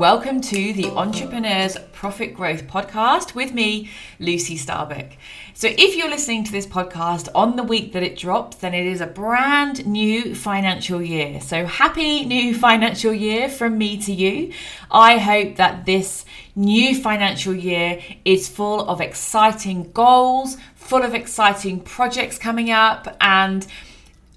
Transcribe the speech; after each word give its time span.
welcome 0.00 0.40
to 0.40 0.72
the 0.72 0.86
Entrepreneurs 0.86 1.76
Profit 1.92 2.32
Growth 2.32 2.66
Podcast 2.66 3.34
with 3.34 3.52
me, 3.52 3.90
Lucy 4.18 4.56
Starbuck. 4.56 5.08
So, 5.52 5.68
if 5.68 5.94
you're 5.94 6.08
listening 6.08 6.42
to 6.44 6.52
this 6.52 6.66
podcast 6.66 7.28
on 7.34 7.56
the 7.56 7.62
week 7.62 7.92
that 7.92 8.02
it 8.02 8.16
drops, 8.16 8.56
then 8.56 8.72
it 8.72 8.86
is 8.86 9.02
a 9.02 9.06
brand 9.06 9.86
new 9.86 10.34
financial 10.34 11.02
year. 11.02 11.42
So, 11.42 11.66
happy 11.66 12.24
new 12.24 12.54
financial 12.54 13.12
year 13.12 13.50
from 13.50 13.76
me 13.76 13.98
to 13.98 14.10
you. 14.10 14.54
I 14.90 15.18
hope 15.18 15.56
that 15.56 15.84
this 15.84 16.24
new 16.56 16.98
financial 16.98 17.54
year 17.54 18.00
is 18.24 18.48
full 18.48 18.88
of 18.88 19.02
exciting 19.02 19.92
goals, 19.92 20.56
full 20.76 21.02
of 21.02 21.12
exciting 21.12 21.78
projects 21.78 22.38
coming 22.38 22.70
up, 22.70 23.18
and 23.20 23.66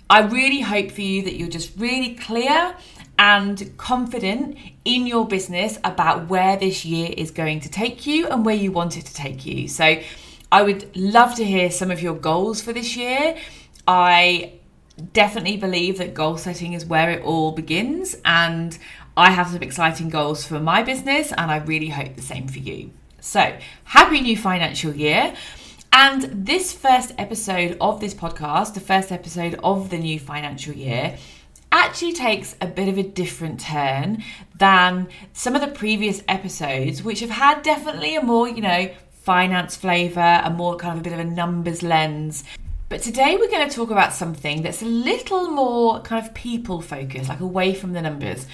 I 0.10 0.20
really 0.20 0.60
hope 0.60 0.92
for 0.92 1.02
you 1.02 1.24
that 1.24 1.38
you're 1.38 1.48
just 1.48 1.72
really 1.78 2.16
clear 2.16 2.76
and 3.20 3.78
confident 3.78 4.58
in 4.86 5.08
your 5.08 5.28
business 5.28 5.78
about 5.84 6.30
where 6.30 6.58
this 6.58 6.84
year 6.84 7.14
is 7.16 7.32
going 7.32 7.60
to 7.62 7.70
take 7.70 8.06
you 8.06 8.28
and 8.28 8.46
where 8.46 8.56
you 8.56 8.72
want 8.72 8.98
it 8.98 9.06
to 9.06 9.14
take 9.14 9.46
you. 9.46 9.68
So, 9.68 10.02
I 10.52 10.62
would 10.62 10.96
love 10.96 11.34
to 11.38 11.44
hear 11.44 11.72
some 11.72 11.90
of 11.90 12.00
your 12.02 12.14
goals 12.14 12.62
for 12.62 12.74
this 12.74 12.96
year. 12.96 13.36
I 13.88 14.54
definitely 15.12 15.58
believe 15.58 15.98
that 15.98 16.14
goal 16.14 16.38
setting 16.38 16.74
is 16.74 16.86
where 16.86 17.10
it 17.10 17.24
all 17.24 17.52
begins, 17.52 18.16
and 18.24 18.78
I 19.18 19.32
have 19.32 19.48
some 19.48 19.64
exciting 19.64 20.10
goals 20.10 20.46
for 20.46 20.60
my 20.60 20.84
business, 20.84 21.32
and 21.32 21.50
I 21.50 21.58
really 21.58 21.90
hope 21.90 22.16
the 22.16 22.22
same 22.22 22.48
for 22.48 22.60
you. 22.60 22.92
So, 23.20 23.56
happy 23.86 24.22
new 24.22 24.38
financial 24.38 24.94
year. 24.94 25.34
And 25.92 26.46
this 26.46 26.74
first 26.74 27.14
episode 27.18 27.78
of 27.80 28.00
this 28.00 28.14
podcast, 28.14 28.74
the 28.74 28.80
first 28.80 29.12
episode 29.12 29.60
of 29.64 29.90
the 29.90 29.98
new 29.98 30.20
financial 30.20 30.74
year, 30.74 31.18
actually 31.74 32.14
takes 32.14 32.56
a 32.62 32.68
bit 32.68 32.88
of 32.88 32.98
a 32.98 33.04
different 33.04 33.60
turn 33.60 34.24
than 34.58 35.10
some 35.34 35.56
of 35.56 35.62
the 35.62 35.68
previous 35.68 36.24
episodes, 36.28 37.04
which 37.04 37.20
have 37.20 37.32
had 37.32 37.64
definitely 37.64 38.16
a 38.16 38.22
more, 38.22 38.48
you 38.48 38.62
know, 38.62 38.94
finance 39.24 39.76
flavour, 39.76 40.42
a 40.44 40.50
more 40.52 40.76
kind 40.76 40.94
of 40.94 41.00
a 41.00 41.04
bit 41.04 41.14
of 41.14 41.20
a 41.20 41.24
numbers 41.24 41.82
lens. 41.82 42.44
But 42.90 43.02
today 43.02 43.38
we're 43.38 43.50
going 43.50 43.68
to 43.68 43.76
talk 43.76 43.90
about 43.90 44.14
something 44.14 44.62
that's 44.62 44.84
a 44.84 44.86
little 44.86 45.50
more 45.50 46.00
kind 46.02 46.24
of 46.24 46.34
people 46.36 46.80
focused, 46.80 47.28
like 47.28 47.40
away 47.40 47.74
from 47.74 47.94
the 47.94 48.02
numbers. 48.04 48.46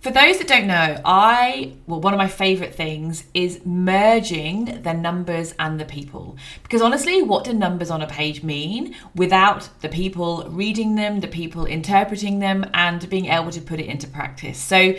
For 0.00 0.12
those 0.12 0.38
that 0.38 0.46
don't 0.46 0.68
know, 0.68 1.00
I, 1.04 1.72
well, 1.88 2.00
one 2.00 2.14
of 2.14 2.18
my 2.18 2.28
favourite 2.28 2.72
things 2.72 3.24
is 3.34 3.60
merging 3.64 4.82
the 4.82 4.94
numbers 4.94 5.54
and 5.58 5.80
the 5.80 5.84
people. 5.84 6.36
Because 6.62 6.80
honestly, 6.80 7.20
what 7.20 7.42
do 7.42 7.52
numbers 7.52 7.90
on 7.90 8.00
a 8.00 8.06
page 8.06 8.44
mean 8.44 8.94
without 9.16 9.68
the 9.80 9.88
people 9.88 10.46
reading 10.50 10.94
them, 10.94 11.18
the 11.18 11.26
people 11.26 11.64
interpreting 11.64 12.38
them, 12.38 12.64
and 12.74 13.10
being 13.10 13.26
able 13.26 13.50
to 13.50 13.60
put 13.60 13.80
it 13.80 13.86
into 13.86 14.06
practice? 14.06 14.58
So, 14.58 14.94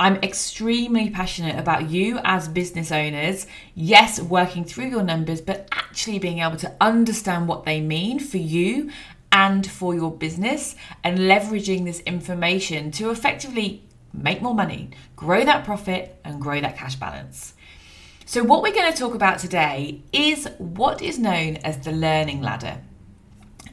I'm 0.00 0.16
extremely 0.16 1.10
passionate 1.10 1.58
about 1.58 1.90
you 1.90 2.18
as 2.24 2.48
business 2.48 2.90
owners, 2.90 3.46
yes, 3.74 4.18
working 4.18 4.64
through 4.64 4.88
your 4.88 5.02
numbers, 5.02 5.42
but 5.42 5.68
actually 5.70 6.18
being 6.18 6.38
able 6.38 6.56
to 6.56 6.74
understand 6.80 7.46
what 7.46 7.64
they 7.64 7.80
mean 7.80 8.18
for 8.18 8.38
you 8.38 8.90
and 9.30 9.70
for 9.70 9.94
your 9.94 10.10
business 10.10 10.74
and 11.04 11.18
leveraging 11.18 11.84
this 11.84 12.00
information 12.00 12.90
to 12.92 13.10
effectively 13.10 13.84
make 14.12 14.42
more 14.42 14.54
money, 14.54 14.90
grow 15.16 15.44
that 15.44 15.64
profit, 15.64 16.18
and 16.24 16.40
grow 16.40 16.60
that 16.60 16.76
cash 16.76 16.96
balance. 16.96 17.54
So, 18.24 18.42
what 18.42 18.62
we're 18.62 18.72
going 18.72 18.92
to 18.92 18.98
talk 18.98 19.14
about 19.14 19.38
today 19.38 20.02
is 20.12 20.48
what 20.58 21.02
is 21.02 21.18
known 21.18 21.56
as 21.58 21.78
the 21.78 21.92
learning 21.92 22.40
ladder. 22.40 22.80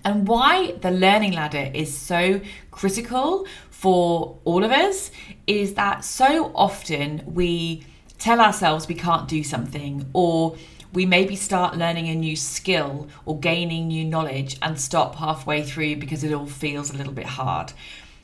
And 0.04 0.28
why 0.28 0.74
the 0.82 0.92
learning 0.92 1.34
ladder 1.34 1.72
is 1.74 1.96
so 1.96 2.42
critical 2.72 3.46
for 3.70 4.40
all 4.46 4.64
of 4.64 4.72
us 4.72 5.12
is 5.46 5.76
that 5.76 6.04
so 6.04 6.52
often 6.56 7.24
we 7.26 7.86
tell 8.18 8.42
ourselves 8.42 8.88
we 8.88 8.96
can't 8.96 9.28
do 9.28 9.44
something 9.44 10.10
or 10.14 10.56
we 10.94 11.06
maybe 11.06 11.36
start 11.36 11.78
learning 11.78 12.08
a 12.08 12.16
new 12.16 12.36
skill 12.36 13.08
or 13.26 13.40
gaining 13.40 13.88
new 13.88 14.04
knowledge 14.04 14.58
and 14.62 14.80
stop 14.80 15.16
halfway 15.16 15.64
through 15.64 15.98
because 15.98 16.24
it 16.24 16.34
all 16.34 16.48
feels 16.48 16.92
a 16.92 16.98
little 16.98 17.14
bit 17.14 17.26
hard. 17.26 17.72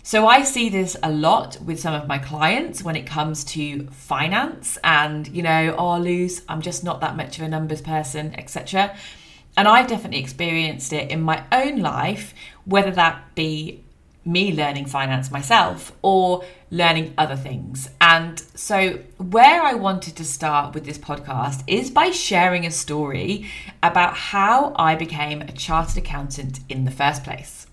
So 0.05 0.27
I 0.27 0.43
see 0.43 0.69
this 0.69 0.95
a 1.01 1.11
lot 1.11 1.59
with 1.61 1.79
some 1.79 1.95
of 1.95 2.07
my 2.07 2.19
clients 2.19 2.83
when 2.83 2.95
it 2.95 3.07
comes 3.07 3.43
to 3.45 3.87
finance 3.87 4.77
and, 4.83 5.27
you 5.29 5.41
know, 5.41 5.73
oh, 5.79 5.97
Luz, 5.97 6.43
I'm 6.47 6.61
just 6.61 6.83
not 6.83 7.01
that 7.01 7.17
much 7.17 7.39
of 7.39 7.43
a 7.43 7.47
numbers 7.47 7.81
person, 7.81 8.35
etc. 8.37 8.95
And 9.57 9.67
I've 9.67 9.87
definitely 9.87 10.19
experienced 10.19 10.93
it 10.93 11.09
in 11.09 11.21
my 11.21 11.43
own 11.51 11.79
life, 11.79 12.35
whether 12.65 12.91
that 12.91 13.33
be 13.33 13.83
me 14.23 14.53
learning 14.53 14.85
finance 14.85 15.31
myself 15.31 15.91
or 16.03 16.45
learning 16.69 17.15
other 17.17 17.35
things. 17.35 17.89
And 17.99 18.37
so, 18.53 18.99
where 19.17 19.63
I 19.63 19.73
wanted 19.73 20.17
to 20.17 20.23
start 20.23 20.75
with 20.75 20.85
this 20.85 20.99
podcast 20.99 21.63
is 21.65 21.89
by 21.89 22.11
sharing 22.11 22.67
a 22.67 22.71
story 22.71 23.49
about 23.81 24.15
how 24.15 24.75
I 24.75 24.93
became 24.93 25.41
a 25.41 25.51
chartered 25.51 25.97
accountant 25.97 26.59
in 26.69 26.85
the 26.85 26.91
first 26.91 27.23
place. 27.23 27.65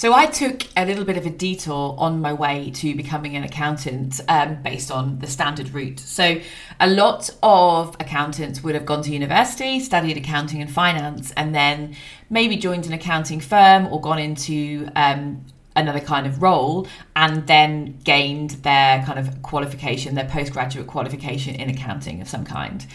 So 0.00 0.14
I 0.14 0.24
took 0.24 0.62
a 0.78 0.86
little 0.86 1.04
bit 1.04 1.18
of 1.18 1.26
a 1.26 1.28
detour 1.28 1.94
on 1.98 2.22
my 2.22 2.32
way 2.32 2.70
to 2.76 2.94
becoming 2.94 3.36
an 3.36 3.44
accountant 3.44 4.18
um, 4.28 4.62
based 4.62 4.90
on 4.90 5.18
the 5.18 5.26
standard 5.26 5.74
route. 5.74 6.00
So 6.00 6.40
a 6.80 6.88
lot 6.88 7.28
of 7.42 7.98
accountants 8.00 8.62
would 8.62 8.74
have 8.74 8.86
gone 8.86 9.02
to 9.02 9.10
university, 9.10 9.78
studied 9.78 10.16
accounting 10.16 10.62
and 10.62 10.70
finance, 10.70 11.32
and 11.32 11.54
then 11.54 11.94
maybe 12.30 12.56
joined 12.56 12.86
an 12.86 12.94
accounting 12.94 13.40
firm 13.40 13.88
or 13.88 14.00
gone 14.00 14.18
into 14.18 14.88
um, 14.96 15.44
another 15.76 16.00
kind 16.00 16.26
of 16.26 16.40
role 16.40 16.86
and 17.14 17.46
then 17.46 17.98
gained 18.02 18.52
their 18.62 19.02
kind 19.04 19.18
of 19.18 19.42
qualification, 19.42 20.14
their 20.14 20.28
postgraduate 20.30 20.86
qualification 20.86 21.56
in 21.56 21.68
accounting 21.68 22.22
of 22.22 22.28
some 22.28 22.46
kind. 22.46 22.86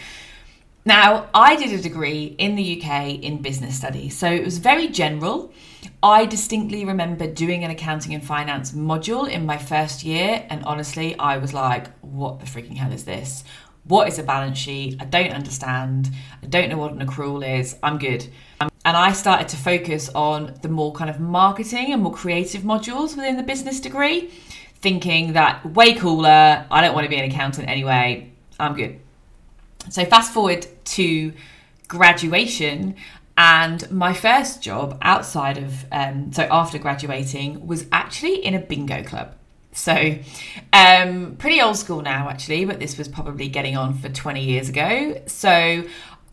Now, 0.86 1.28
I 1.34 1.56
did 1.56 1.72
a 1.72 1.82
degree 1.82 2.36
in 2.38 2.54
the 2.54 2.80
UK 2.80 3.14
in 3.20 3.42
business 3.42 3.76
studies, 3.76 4.16
so 4.16 4.30
it 4.30 4.44
was 4.44 4.58
very 4.58 4.86
general. 4.86 5.52
I 6.00 6.26
distinctly 6.26 6.84
remember 6.84 7.26
doing 7.26 7.64
an 7.64 7.72
accounting 7.72 8.14
and 8.14 8.24
finance 8.24 8.70
module 8.70 9.28
in 9.28 9.44
my 9.44 9.58
first 9.58 10.04
year, 10.04 10.46
and 10.48 10.64
honestly, 10.64 11.18
I 11.18 11.38
was 11.38 11.52
like, 11.52 11.88
what 12.02 12.38
the 12.38 12.46
freaking 12.46 12.76
hell 12.76 12.92
is 12.92 13.04
this? 13.04 13.42
What 13.82 14.06
is 14.06 14.20
a 14.20 14.22
balance 14.22 14.58
sheet? 14.58 14.98
I 15.00 15.06
don't 15.06 15.32
understand. 15.32 16.10
I 16.40 16.46
don't 16.46 16.68
know 16.68 16.78
what 16.78 16.92
an 16.92 17.04
accrual 17.04 17.58
is. 17.58 17.74
I'm 17.82 17.98
good. 17.98 18.28
Um, 18.60 18.70
and 18.84 18.96
I 18.96 19.10
started 19.10 19.48
to 19.48 19.56
focus 19.56 20.08
on 20.14 20.54
the 20.62 20.68
more 20.68 20.92
kind 20.92 21.10
of 21.10 21.18
marketing 21.18 21.92
and 21.92 22.00
more 22.00 22.14
creative 22.14 22.62
modules 22.62 23.16
within 23.16 23.36
the 23.36 23.42
business 23.42 23.80
degree, 23.80 24.30
thinking 24.76 25.32
that 25.32 25.66
way 25.66 25.94
cooler. 25.94 26.64
I 26.70 26.80
don't 26.80 26.94
want 26.94 27.06
to 27.06 27.10
be 27.10 27.16
an 27.16 27.28
accountant 27.28 27.68
anyway. 27.68 28.30
I'm 28.60 28.76
good. 28.76 29.00
So, 29.90 30.04
fast 30.04 30.32
forward 30.32 30.66
to 30.84 31.32
graduation, 31.88 32.96
and 33.36 33.90
my 33.90 34.14
first 34.14 34.62
job 34.62 34.98
outside 35.02 35.58
of, 35.58 35.84
um, 35.92 36.32
so 36.32 36.42
after 36.50 36.78
graduating, 36.78 37.66
was 37.66 37.86
actually 37.92 38.44
in 38.44 38.54
a 38.54 38.60
bingo 38.60 39.02
club. 39.02 39.34
So, 39.72 40.16
um, 40.72 41.36
pretty 41.38 41.60
old 41.60 41.76
school 41.76 42.00
now, 42.00 42.30
actually, 42.30 42.64
but 42.64 42.80
this 42.80 42.96
was 42.96 43.08
probably 43.08 43.48
getting 43.48 43.76
on 43.76 43.92
for 43.94 44.08
20 44.08 44.42
years 44.42 44.70
ago. 44.70 45.20
So, 45.26 45.84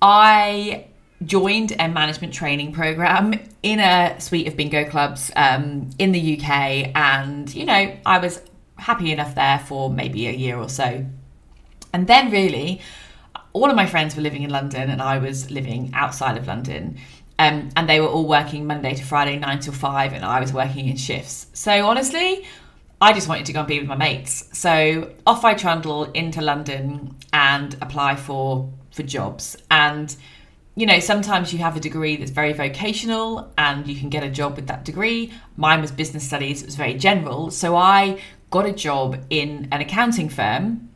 I 0.01 0.87
joined 1.25 1.73
a 1.77 1.89
management 1.89 2.33
training 2.33 2.71
program 2.71 3.33
in 3.61 3.79
a 3.79 4.19
suite 4.19 4.47
of 4.47 4.55
bingo 4.55 4.85
clubs 4.89 5.31
um, 5.35 5.89
in 5.99 6.13
the 6.13 6.37
UK, 6.37 6.91
and 6.95 7.53
you 7.53 7.65
know, 7.65 7.95
I 8.05 8.19
was 8.19 8.41
happy 8.77 9.11
enough 9.11 9.35
there 9.35 9.59
for 9.59 9.89
maybe 9.89 10.27
a 10.27 10.31
year 10.31 10.57
or 10.57 10.69
so. 10.69 11.05
And 11.91 12.07
then, 12.07 12.31
really, 12.31 12.81
all 13.53 13.69
of 13.69 13.75
my 13.75 13.85
friends 13.85 14.15
were 14.15 14.21
living 14.21 14.43
in 14.43 14.49
London 14.49 14.89
and 14.89 15.01
I 15.01 15.19
was 15.19 15.49
living 15.51 15.91
outside 15.93 16.37
of 16.37 16.47
London. 16.47 16.97
Um, 17.39 17.69
and 17.75 17.87
they 17.89 17.99
were 17.99 18.07
all 18.07 18.27
working 18.27 18.67
Monday 18.67 18.93
to 18.95 19.03
Friday, 19.03 19.37
nine 19.37 19.59
till 19.59 19.73
five, 19.73 20.13
and 20.13 20.23
I 20.23 20.39
was 20.39 20.53
working 20.53 20.87
in 20.87 20.97
shifts. 20.97 21.47
So 21.53 21.87
honestly, 21.87 22.45
I 23.01 23.11
just 23.13 23.27
wanted 23.27 23.45
to 23.47 23.53
go 23.53 23.59
and 23.59 23.67
be 23.67 23.79
with 23.79 23.87
my 23.87 23.95
mates. 23.95 24.49
So 24.53 25.11
off 25.25 25.43
I 25.43 25.53
trundle 25.55 26.05
into 26.11 26.41
London 26.41 27.15
and 27.31 27.75
apply 27.81 28.15
for 28.15 28.71
for 28.91 29.03
jobs. 29.03 29.57
And 29.71 30.15
you 30.75 30.85
know, 30.87 30.99
sometimes 30.99 31.53
you 31.53 31.59
have 31.59 31.75
a 31.75 31.79
degree 31.79 32.15
that's 32.15 32.31
very 32.31 32.53
vocational 32.53 33.51
and 33.57 33.87
you 33.87 33.95
can 33.95 34.09
get 34.09 34.23
a 34.23 34.29
job 34.29 34.55
with 34.55 34.67
that 34.67 34.85
degree. 34.85 35.31
Mine 35.55 35.81
was 35.81 35.91
business 35.91 36.25
studies, 36.25 36.63
it 36.63 36.65
was 36.65 36.75
very 36.75 36.95
general. 36.95 37.51
So 37.51 37.75
I 37.75 38.19
got 38.49 38.65
a 38.65 38.71
job 38.71 39.23
in 39.29 39.67
an 39.71 39.81
accounting 39.81 40.29
firm 40.29 40.89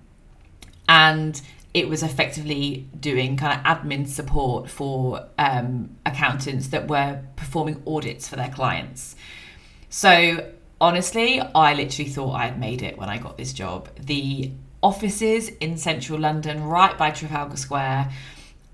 and 0.90 1.40
it 1.78 1.88
was 1.88 2.02
effectively 2.02 2.88
doing 3.00 3.38
kind 3.38 3.54
of 3.54 3.64
admin 3.64 4.08
support 4.08 4.68
for 4.68 5.28
um, 5.38 5.96
accountants 6.08 6.70
that 6.70 6.88
were 6.88 7.22
performing 7.36 7.84
audits 7.86 8.28
for 8.28 8.36
their 8.36 8.50
clients. 8.50 9.16
So 9.88 10.52
honestly, 10.82 11.40
I 11.40 11.76
literally 11.76 12.10
thought 12.10 12.34
I 12.34 12.46
had 12.48 12.60
made 12.60 12.82
it 12.82 12.98
when 12.98 13.10
I 13.10 13.20
got 13.20 13.38
this 13.38 13.54
job. 13.54 13.90
The 14.00 14.52
offices 14.82 15.50
in 15.50 15.78
central 15.78 16.20
London, 16.20 16.64
right 16.64 16.98
by 16.98 17.12
Trafalgar 17.12 17.58
Square, 17.58 18.10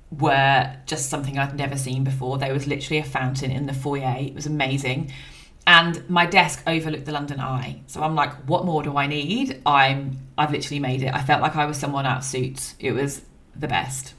were 0.10 0.74
just 0.86 1.10
something 1.10 1.38
I'd 1.38 1.58
never 1.58 1.78
seen 1.78 2.06
before. 2.06 2.38
There 2.38 2.54
was 2.54 2.68
literally 2.68 3.00
a 3.00 3.04
fountain 3.04 3.52
in 3.52 3.66
the 3.66 3.74
foyer. 3.74 4.16
It 4.18 4.34
was 4.34 4.46
amazing. 4.46 5.12
And 5.66 6.08
my 6.10 6.26
desk 6.26 6.62
overlooked 6.68 7.06
the 7.06 7.12
London 7.12 7.40
Eye. 7.40 7.82
So 7.88 8.02
I'm 8.02 8.16
like, 8.16 8.34
what 8.48 8.66
more 8.66 8.84
do 8.84 8.98
I 8.98 9.08
need? 9.08 9.62
I'm 9.66 10.20
I've 10.38 10.52
literally 10.52 10.80
made 10.80 11.04
it. 11.04 11.14
I 11.14 11.22
felt 11.22 11.42
like 11.42 11.56
I 11.56 11.66
was 11.66 11.78
someone 11.78 12.06
out 12.06 12.20
of 12.20 12.24
suits. 12.24 12.76
It 12.80 12.92
was 12.92 13.22
the 13.56 13.68
best. 13.68 14.14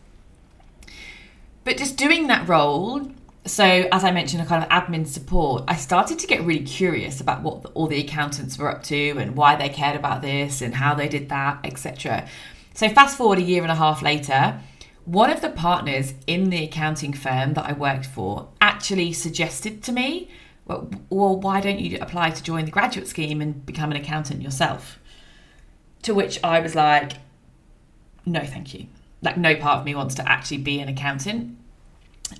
But 1.64 1.76
just 1.76 1.96
doing 1.96 2.29
that 2.29 2.49
role, 2.49 3.11
so 3.46 3.64
as 3.64 4.05
I 4.05 4.11
mentioned, 4.11 4.43
a 4.43 4.46
kind 4.46 4.62
of 4.62 4.69
admin 4.70 5.06
support, 5.06 5.64
I 5.67 5.76
started 5.76 6.19
to 6.20 6.26
get 6.26 6.43
really 6.43 6.64
curious 6.64 7.20
about 7.20 7.43
what 7.43 7.62
the, 7.62 7.69
all 7.70 7.87
the 7.87 8.00
accountants 8.00 8.58
were 8.58 8.70
up 8.70 8.82
to 8.85 9.11
and 9.19 9.37
why 9.37 9.56
they 9.56 9.69
cared 9.69 9.97
about 9.97 10.23
this 10.23 10.62
and 10.62 10.75
how 10.75 10.94
they 10.94 11.08
did 11.08 11.29
that, 11.31 11.61
etc. 11.64 12.29
So 12.75 12.88
fast 12.88 13.17
forward 13.17 13.38
a 13.38 13.43
year 13.43 13.62
and 13.62 13.73
a 13.73 13.76
half 13.76 14.02
later, 14.02 14.61
one 15.05 15.31
of 15.31 15.43
the 15.43 15.50
partners 15.50 16.14
in 16.26 16.49
the 16.50 16.64
accounting 16.64 17.12
firm 17.12 17.55
that 17.55 17.67
I 17.67 17.73
worked 17.73 18.06
for 18.06 18.49
actually 18.61 19.12
suggested 19.12 19.82
to 19.85 19.93
me 19.93 20.31
well, 20.66 20.90
well, 21.11 21.37
why 21.37 21.61
don't 21.61 21.78
you 21.78 21.99
apply 22.00 22.31
to 22.31 22.43
join 22.43 22.64
the 22.64 22.70
graduate 22.70 23.06
scheme 23.06 23.40
and 23.40 23.64
become 23.66 23.90
an 23.90 23.96
accountant 23.96 24.43
yourself? 24.43 24.99
To 26.02 26.14
which 26.14 26.38
I 26.43 26.61
was 26.61 26.75
like, 26.75 27.12
no, 28.26 28.40
thank 28.40 28.72
you. 28.75 28.87
Like, 29.22 29.37
no 29.37 29.55
part 29.56 29.81
of 29.81 29.84
me 29.84 29.94
wants 29.94 30.14
to 30.16 30.28
actually 30.28 30.58
be 30.58 30.81
an 30.81 30.88
accountant. 30.88 31.58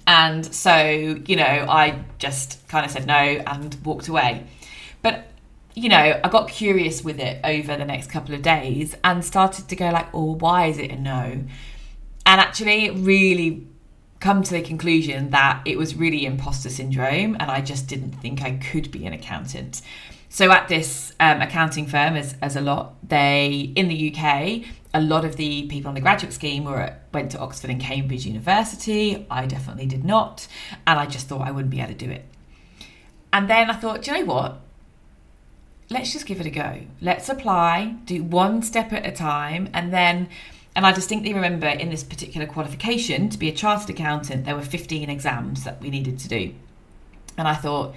And 0.07 0.45
so, 0.55 1.21
you 1.27 1.37
know, 1.37 1.45
I 1.45 2.03
just 2.19 2.67
kind 2.69 2.87
of 2.87 2.91
said 2.91 3.07
no 3.07 3.15
and 3.15 3.77
walked 3.85 4.09
away. 4.09 4.47
But, 5.03 5.27
you 5.75 5.89
know, 5.89 6.21
I 6.23 6.29
got 6.29 6.49
curious 6.49 7.05
with 7.05 7.19
it 7.21 7.41
over 7.45 7.77
the 7.77 7.85
next 7.85 8.11
couple 8.11 8.35
of 8.35 8.43
days 8.43 8.95
and 9.05 9.25
started 9.25 9.69
to 9.69 9.77
go, 9.77 9.91
like, 9.91 10.09
oh, 10.15 10.37
why 10.37 10.67
is 10.67 10.79
it 10.79 10.91
a 10.91 10.97
no? 10.97 11.45
And 12.27 12.41
actually, 12.41 12.87
it 12.87 12.93
really 12.97 13.67
come 14.25 14.43
to 14.43 14.55
the 14.55 14.63
conclusion 14.63 15.29
that 15.29 15.61
it 15.67 15.77
was 15.77 15.95
really 15.95 16.25
imposter 16.25 16.71
syndrome 16.71 17.37
and 17.39 17.51
I 17.51 17.61
just 17.61 17.87
didn't 17.89 18.13
think 18.13 18.41
I 18.41 18.53
could 18.53 18.91
be 18.91 19.05
an 19.05 19.13
accountant. 19.13 19.83
So 20.31 20.51
at 20.51 20.67
this 20.67 21.13
um, 21.21 21.43
accounting 21.43 21.87
firm, 21.87 22.17
as, 22.17 22.35
as 22.41 22.57
a 22.57 22.63
lot, 22.63 22.95
they 23.07 23.71
in 23.77 23.89
the 23.89 24.11
UK, 24.11 24.63
a 24.95 25.03
lot 25.03 25.27
of 25.27 25.37
the 25.37 25.67
people 25.67 25.91
on 25.91 25.95
the 25.95 26.01
graduate 26.01 26.33
scheme 26.33 26.65
were 26.65 26.97
went 27.13 27.33
to 27.33 27.39
Oxford 27.39 27.69
and 27.69 27.79
Cambridge 27.79 28.25
University. 28.25 29.27
I 29.31 29.45
definitely 29.45 29.85
did 29.85 30.07
not, 30.07 30.49
and 30.87 30.99
I 30.99 31.05
just 31.05 31.29
thought 31.29 31.43
I 31.43 31.51
wouldn't 31.51 31.71
be 31.71 31.81
able 31.81 31.93
to 31.93 32.07
do 32.07 32.11
it. 32.11 32.25
And 33.31 33.51
then 33.51 33.69
I 33.69 33.75
thought, 33.75 34.01
do 34.01 34.11
you 34.11 34.21
know 34.21 34.33
what? 34.33 34.61
Let's 35.91 36.15
just 36.15 36.25
give 36.25 36.41
it 36.41 36.47
a 36.47 36.51
go. 36.51 36.81
Let's 37.03 37.29
apply, 37.29 37.97
do 38.07 38.23
one 38.23 38.63
step 38.63 38.91
at 38.95 39.07
a 39.07 39.13
time, 39.13 39.69
and 39.75 39.93
then 39.93 40.31
and 40.77 40.87
I 40.87 40.93
distinctly 40.93 41.33
remember 41.33 41.69
in 41.69 41.91
this 41.91 42.03
particular 42.03 42.47
qualification 42.47 43.29
to 43.29 43.39
be 43.39 43.49
a 43.49 43.53
chartered 43.53 43.91
accountant, 43.91 44.45
there 44.45 44.57
were 44.57 44.63
15 44.63 45.09
exams 45.09 45.65
that 45.65 45.81
we 45.81 45.91
needed 45.91 46.19
to 46.21 46.29
do. 46.29 46.53
And 47.39 47.47
I 47.47 47.55
thought, 47.55 47.95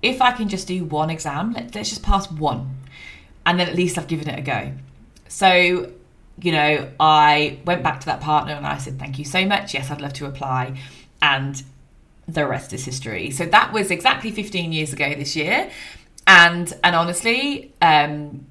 if 0.00 0.22
I 0.22 0.32
can 0.32 0.48
just 0.48 0.66
do 0.66 0.84
one 0.84 1.10
exam, 1.10 1.52
let, 1.52 1.74
let's 1.74 1.90
just 1.90 2.02
pass 2.02 2.30
one. 2.30 2.78
And 3.44 3.60
then 3.60 3.68
at 3.68 3.74
least 3.74 3.98
I've 3.98 4.08
given 4.08 4.28
it 4.28 4.38
a 4.38 4.42
go. 4.42 4.72
So, 5.28 5.92
you 6.40 6.52
know, 6.52 6.90
I 6.98 7.58
went 7.66 7.82
back 7.82 8.00
to 8.00 8.06
that 8.06 8.20
partner 8.20 8.54
and 8.54 8.66
I 8.66 8.78
said, 8.78 8.98
thank 8.98 9.18
you 9.18 9.24
so 9.24 9.44
much. 9.44 9.74
Yes, 9.74 9.90
I'd 9.90 10.00
love 10.00 10.14
to 10.14 10.26
apply. 10.26 10.80
And 11.20 11.62
the 12.26 12.46
rest 12.46 12.72
is 12.72 12.84
history. 12.84 13.30
So 13.30 13.44
that 13.46 13.72
was 13.72 13.90
exactly 13.90 14.30
15 14.30 14.72
years 14.72 14.92
ago 14.92 15.14
this 15.14 15.36
year. 15.36 15.70
And 16.26 16.72
and 16.82 16.96
honestly, 16.96 17.74
um, 17.82 18.46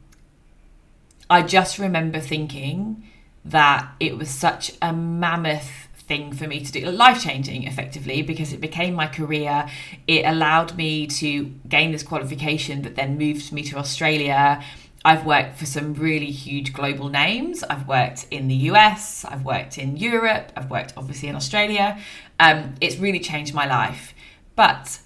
I 1.30 1.42
just 1.42 1.80
remember 1.80 2.20
thinking, 2.20 3.04
that 3.46 3.90
it 4.00 4.18
was 4.18 4.30
such 4.30 4.74
a 4.82 4.94
mammoth 4.94 5.70
thing 6.08 6.34
for 6.34 6.48
me 6.48 6.64
to 6.64 6.72
do 6.72 6.86
life 6.92 7.22
changing 7.22 7.64
effectively 7.64 8.22
because 8.22 8.54
it 8.54 8.62
became 8.62 8.94
my 8.94 9.08
career. 9.08 9.68
It 10.08 10.26
allowed 10.26 10.76
me 10.76 11.08
to 11.08 11.46
gain 11.68 11.92
this 11.92 12.04
qualification 12.04 12.82
that 12.84 12.96
then 12.96 13.18
moved 13.18 13.52
me 13.52 13.64
to 13.64 13.78
australia. 13.78 14.64
I've 15.06 15.26
worked 15.26 15.58
for 15.58 15.66
some 15.66 15.94
really 15.94 16.32
huge 16.32 16.72
global 16.72 17.10
names. 17.10 17.64
I've 17.64 17.88
worked 17.88 18.26
in 18.32 18.48
the 18.48 18.56
us 18.56 19.26
i've 19.26 19.44
worked 19.44 19.78
in 19.78 19.98
europe 19.98 20.52
i've 20.56 20.70
worked 20.70 20.94
obviously 20.98 21.30
in 21.30 21.36
australia. 21.36 22.00
Um, 22.40 22.76
it's 22.82 22.98
really 22.98 23.20
changed 23.20 23.54
my 23.54 23.66
life. 23.66 24.14
But 24.56 25.00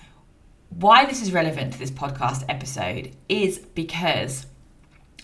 why 0.69 1.05
this 1.05 1.21
is 1.21 1.31
relevant 1.31 1.73
to 1.73 1.79
this 1.79 1.91
podcast 1.91 2.43
episode 2.49 3.15
is 3.29 3.57
because 3.59 4.45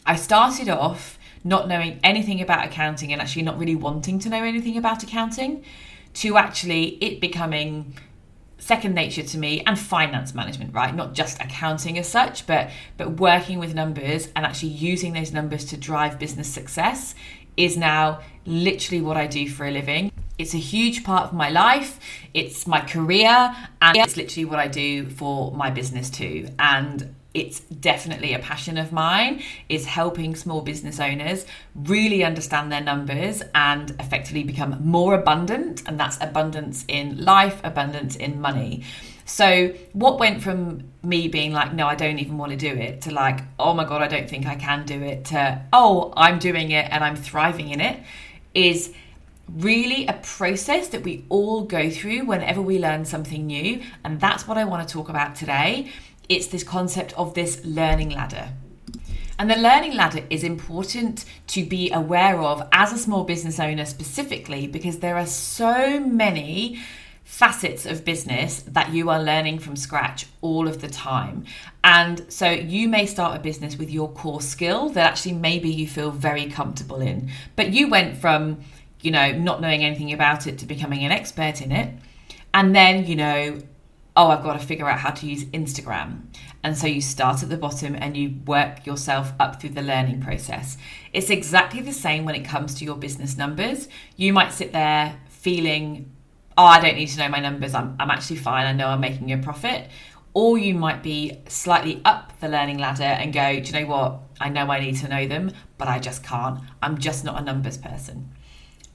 i 0.06 0.16
started 0.16 0.70
off 0.70 1.20
not 1.44 1.68
knowing 1.68 2.00
anything 2.04 2.42
about 2.42 2.66
accounting 2.66 3.12
and 3.12 3.22
actually 3.22 3.42
not 3.42 3.58
really 3.58 3.76
wanting 3.76 4.20
to 4.20 4.30
know 4.30 4.44
anything 4.44 4.78
about 4.78 5.04
accounting 5.04 5.64
to 6.14 6.38
actually 6.38 6.98
it 7.04 7.20
becoming 7.20 7.96
second 8.58 8.94
nature 8.96 9.24
to 9.24 9.38
me 9.38 9.62
and 9.68 9.78
finance 9.78 10.34
management 10.34 10.74
right? 10.74 10.96
Not 10.96 11.14
just 11.14 11.42
accounting 11.42 11.98
as 11.98 12.08
such 12.08 12.48
but 12.48 12.70
but 12.98 13.18
working 13.20 13.60
with 13.60 13.76
numbers 13.76 14.30
and 14.36 14.46
actually 14.46 14.70
using 14.70 15.14
those 15.14 15.34
numbers 15.34 15.66
to 15.66 15.78
drive 15.78 16.18
business 16.18 16.48
success 16.48 17.14
is 17.58 17.78
now 17.78 18.22
literally 18.46 19.02
what 19.02 19.18
I 19.18 19.28
do 19.28 19.50
for 19.50 19.66
a 19.66 19.72
living. 19.72 20.12
It's 20.38 20.54
a 20.54 20.60
huge 20.60 21.04
part 21.04 21.26
of 21.26 21.34
my 21.34 21.50
life. 21.50 22.00
It's 22.34 22.66
my 22.66 22.82
career 22.82 23.56
and 23.82 23.98
it's 23.98 24.18
literally 24.18 24.46
what 24.46 24.60
I 24.60 24.68
do 24.68 25.10
for 25.10 25.52
my 25.52 25.70
business 25.70 26.10
too. 26.10 26.48
And 26.58 27.16
it's 27.34 27.62
definitely 27.62 28.34
a 28.34 28.40
passion 28.40 28.78
of 28.78 28.92
mine 28.92 29.42
is 29.68 29.86
helping 29.86 30.36
small 30.36 30.62
business 30.62 31.00
owners 31.00 31.46
really 31.76 32.24
understand 32.24 32.72
their 32.72 32.82
numbers 32.82 33.42
and 33.56 33.92
effectively 34.00 34.44
become 34.44 34.78
more 34.86 35.16
abundant 35.16 35.82
and 35.88 36.00
that's 36.00 36.18
abundance 36.22 36.86
in 36.88 37.24
life 37.24 37.60
abundance 37.64 38.16
in 38.16 38.40
money. 38.40 38.84
So 39.26 39.74
what 39.94 40.20
went 40.20 40.44
from 40.44 40.84
me 41.02 41.28
being 41.28 41.52
like 41.52 41.74
no 41.74 41.88
i 41.88 41.96
don't 41.96 42.20
even 42.20 42.38
want 42.38 42.52
to 42.52 42.58
do 42.58 42.68
it 42.68 43.02
to 43.02 43.12
like 43.12 43.42
oh 43.60 43.74
my 43.74 43.84
god 43.84 44.02
i 44.02 44.08
don't 44.08 44.30
think 44.30 44.48
i 44.48 44.56
can 44.56 44.86
do 44.86 45.02
it 45.02 45.26
to 45.26 45.62
oh 45.74 46.14
i'm 46.16 46.40
doing 46.40 46.72
it 46.72 46.88
and 46.92 47.04
i'm 47.04 47.16
thriving 47.16 47.70
in 47.70 47.82
it 47.82 48.00
is 48.54 48.94
really 49.50 50.08
a 50.08 50.14
process 50.14 50.88
that 50.90 51.04
we 51.04 51.26
all 51.28 51.64
go 51.64 51.90
through 51.90 52.26
whenever 52.26 52.62
we 52.62 52.80
learn 52.80 53.04
something 53.04 53.46
new. 53.46 53.82
And 54.04 54.20
that's 54.20 54.48
what 54.48 54.58
i 54.58 54.64
want 54.64 54.88
to 54.88 54.94
talk 54.94 55.10
about 55.10 55.36
today 55.36 55.92
it's 56.30 56.48
this 56.48 56.64
concept 56.64 57.14
of 57.14 57.34
this 57.34 57.64
learning 57.66 58.10
ladder. 58.10 58.50
And 59.40 59.50
the 59.50 59.56
learning 59.56 59.96
ladder 59.96 60.26
is 60.30 60.44
important 60.44 61.26
to 61.48 61.66
be 61.66 61.92
aware 61.92 62.40
of 62.40 62.68
as 62.72 62.94
a 62.94 62.98
small 62.98 63.24
business 63.24 63.60
owner 63.60 63.86
specifically 63.86 64.68
because 64.68 65.00
there 65.00 65.18
are 65.18 65.26
so 65.26 66.00
many 66.00 66.80
facets 67.24 67.86
of 67.86 68.06
business 68.06 68.62
that 68.64 68.94
you 68.94 69.10
are 69.10 69.22
learning 69.22 69.58
from 69.58 69.76
scratch 69.76 70.28
all 70.42 70.68
of 70.68 70.82
the 70.82 70.88
time. 70.88 71.46
And 71.84 72.24
so 72.32 72.50
you 72.50 72.88
may 72.88 73.06
start 73.06 73.36
a 73.36 73.40
business 73.40 73.78
with 73.78 73.90
your 73.90 74.10
core 74.12 74.42
skill 74.42 74.90
that 74.90 75.06
actually 75.12 75.34
maybe 75.34 75.70
you 75.70 75.88
feel 75.88 76.12
very 76.12 76.46
comfortable 76.46 77.02
in, 77.02 77.32
but 77.56 77.72
you 77.74 77.90
went 77.90 78.18
from, 78.18 78.60
you 79.02 79.12
know, 79.12 79.32
not 79.32 79.62
knowing 79.62 79.84
anything 79.84 80.14
about 80.14 80.48
it 80.48 80.60
to 80.60 80.66
becoming 80.66 81.04
an 81.06 81.12
expert 81.12 81.62
in 81.62 81.72
it. 81.72 81.94
And 82.54 82.76
then, 82.76 83.08
you 83.08 83.16
know, 83.16 83.60
oh, 84.16 84.28
I've 84.28 84.44
got 84.44 84.60
to 84.60 84.66
figure 84.66 84.88
out 84.88 85.00
how 85.00 85.10
to 85.12 85.26
use 85.26 85.46
Instagram. 85.46 86.24
And 86.64 86.78
so 86.78 86.88
you 86.88 87.02
start 87.02 87.42
at 87.42 87.50
the 87.50 87.58
bottom 87.58 87.96
and 87.96 88.16
you 88.16 88.36
work 88.46 88.86
yourself 88.86 89.34
up 89.40 89.60
through 89.60 89.72
the 89.72 89.82
learning 89.82 90.22
process. 90.22 90.78
It's 91.12 91.30
exactly 91.30 91.82
the 91.82 91.94
same 91.94 92.24
when 92.24 92.36
it 92.36 92.46
comes 92.46 92.76
to 92.76 92.86
your 92.86 92.96
business 92.96 93.38
numbers. 93.38 93.88
You 94.16 94.32
might 94.32 94.54
sit 94.54 94.72
there 94.72 95.20
feeling, 95.30 96.12
oh, 96.58 96.64
I 96.64 96.80
don't 96.80 96.96
need 96.96 97.08
to 97.08 97.20
know 97.20 97.30
my 97.30 97.40
numbers. 97.40 97.74
I'm, 97.74 97.96
I'm 98.00 98.12
actually 98.12 98.38
fine. 98.38 98.66
I 98.66 98.74
know 98.74 98.88
I'm 98.88 99.02
making 99.02 99.32
a 99.32 99.38
profit. 99.40 99.90
Or 100.36 100.58
you 100.58 100.74
might 100.74 101.04
be 101.04 101.40
slightly 101.48 102.02
up 102.06 102.40
the 102.40 102.48
learning 102.48 102.80
ladder 102.80 103.04
and 103.04 103.34
go, 103.34 103.60
do 103.60 103.66
you 103.66 103.72
know 103.72 103.88
what? 103.88 104.20
I 104.40 104.50
know 104.50 104.66
I 104.68 104.80
need 104.80 104.98
to 104.98 105.08
know 105.08 105.28
them, 105.28 105.52
but 105.78 105.88
I 105.88 106.00
just 106.00 106.24
can't. 106.24 106.60
I'm 106.82 106.98
just 106.98 107.24
not 107.24 107.40
a 107.40 107.44
numbers 107.44 107.78
person. 107.78 108.32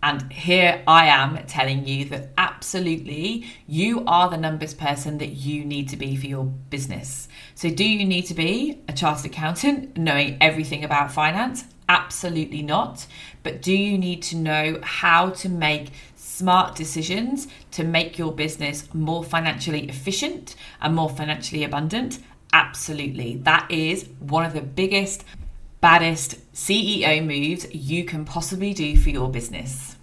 And 0.03 0.33
here 0.33 0.83
I 0.87 1.07
am 1.07 1.45
telling 1.47 1.87
you 1.87 2.05
that 2.07 2.31
absolutely 2.39 3.47
you 3.67 4.05
are 4.07 4.31
the 4.31 4.37
numbers 4.37 4.73
person 4.73 5.19
that 5.19 5.31
you 5.31 5.65
need 5.65 5.89
to 5.89 5.97
be 5.97 6.15
for 6.17 6.27
your 6.27 6.45
business. 6.45 7.29
So, 7.55 7.69
do 7.69 7.85
you 7.85 8.05
need 8.05 8.27
to 8.27 8.35
be 8.35 8.81
a 8.87 8.93
chartered 8.93 9.27
accountant 9.27 9.97
knowing 9.97 10.39
everything 10.41 10.85
about 10.85 11.11
finance? 11.11 11.65
Absolutely 11.89 12.63
not. 12.63 13.07
But 13.43 13.63
do 13.63 13.73
you 13.73 13.99
need 13.99 14.23
to 14.25 14.37
know 14.37 14.79
how 14.83 15.31
to 15.31 15.49
make 15.49 15.91
smart 16.15 16.77
decisions 16.77 17.49
to 17.73 17.83
make 17.83 18.19
your 18.19 18.33
business 18.33 18.93
more 18.95 19.25
financially 19.25 19.89
efficient 19.89 20.55
and 20.81 20.95
more 20.95 21.11
financially 21.11 21.65
abundant? 21.65 22.21
Absolutely. 22.53 23.37
That 23.39 23.71
is 23.71 24.09
one 24.21 24.45
of 24.45 24.53
the 24.53 24.61
biggest 24.61 25.25
baddest 25.81 26.53
CEO 26.53 27.25
moves 27.25 27.73
you 27.75 28.05
can 28.05 28.25
possibly 28.25 28.75
do 28.75 28.97
for 28.97 29.11
your 29.11 29.31
business. 29.31 29.97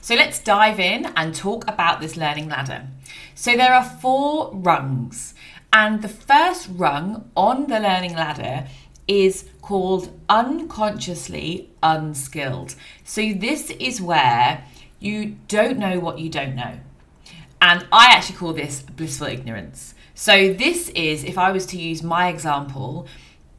So 0.00 0.14
let's 0.14 0.38
dive 0.38 0.80
in 0.80 1.06
and 1.16 1.34
talk 1.34 1.68
about 1.68 2.00
this 2.00 2.16
learning 2.16 2.48
ladder. 2.48 2.86
So 3.34 3.56
there 3.56 3.74
are 3.74 3.84
four 3.84 4.50
rungs, 4.52 5.34
and 5.72 6.02
the 6.02 6.08
first 6.08 6.68
rung 6.72 7.30
on 7.36 7.66
the 7.66 7.80
learning 7.80 8.14
ladder 8.14 8.66
is 9.06 9.48
called 9.60 10.10
unconsciously 10.28 11.70
unskilled. 11.82 12.74
So 13.04 13.32
this 13.32 13.70
is 13.70 14.00
where 14.00 14.64
you 15.00 15.36
don't 15.48 15.78
know 15.78 15.98
what 15.98 16.18
you 16.18 16.28
don't 16.28 16.54
know. 16.54 16.78
And 17.60 17.86
I 17.92 18.06
actually 18.06 18.36
call 18.36 18.52
this 18.52 18.82
blissful 18.82 19.26
ignorance. 19.26 19.94
So, 20.14 20.52
this 20.52 20.90
is, 20.90 21.24
if 21.24 21.38
I 21.38 21.50
was 21.50 21.64
to 21.66 21.78
use 21.78 22.02
my 22.02 22.28
example, 22.28 23.06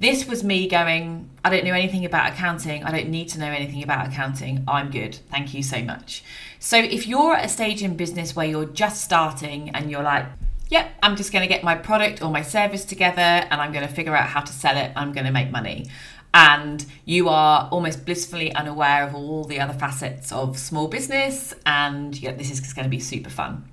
this 0.02 0.28
was 0.28 0.44
me 0.44 0.68
going, 0.68 1.30
I 1.46 1.52
don't 1.52 1.64
know 1.64 1.74
anything 1.74 2.06
about 2.06 2.34
accounting. 2.34 2.84
I 2.84 2.92
don't 2.92 3.10
need 3.10 3.30
to 3.30 3.40
know 3.40 3.46
anything 3.46 3.84
about 3.84 4.08
accounting. 4.08 4.64
I'm 4.68 4.90
good. 4.90 5.16
Thank 5.30 5.54
you 5.54 5.62
so 5.62 5.84
much. 5.84 6.24
So, 6.58 6.78
if 6.78 7.06
you're 7.06 7.36
at 7.36 7.46
a 7.46 7.50
stage 7.50 7.84
in 7.84 7.96
business 7.96 8.36
where 8.36 8.48
you're 8.48 8.66
just 8.66 9.04
starting 9.04 9.70
and 9.70 9.92
you're 9.92 10.02
like, 10.02 10.26
yep, 10.70 10.92
I'm 11.04 11.16
just 11.16 11.32
going 11.32 11.44
to 11.44 11.48
get 11.48 11.64
my 11.64 11.76
product 11.76 12.24
or 12.24 12.32
my 12.32 12.42
service 12.42 12.84
together 12.84 13.22
and 13.22 13.62
I'm 13.62 13.72
going 13.72 13.88
to 13.88 13.94
figure 13.94 14.16
out 14.16 14.28
how 14.28 14.42
to 14.42 14.52
sell 14.52 14.76
it, 14.76 14.92
I'm 14.96 15.14
going 15.14 15.26
to 15.28 15.32
make 15.32 15.52
money. 15.52 15.88
And 16.34 16.84
you 17.06 17.30
are 17.30 17.70
almost 17.72 18.04
blissfully 18.04 18.56
unaware 18.56 19.04
of 19.06 19.14
all 19.14 19.44
the 19.44 19.60
other 19.60 19.74
facets 19.74 20.32
of 20.32 20.58
small 20.58 20.88
business, 20.88 21.54
and 21.66 22.20
yeah, 22.20 22.32
this 22.32 22.50
is 22.50 22.74
going 22.74 22.86
to 22.86 22.90
be 22.90 23.02
super 23.02 23.30
fun. 23.30 23.70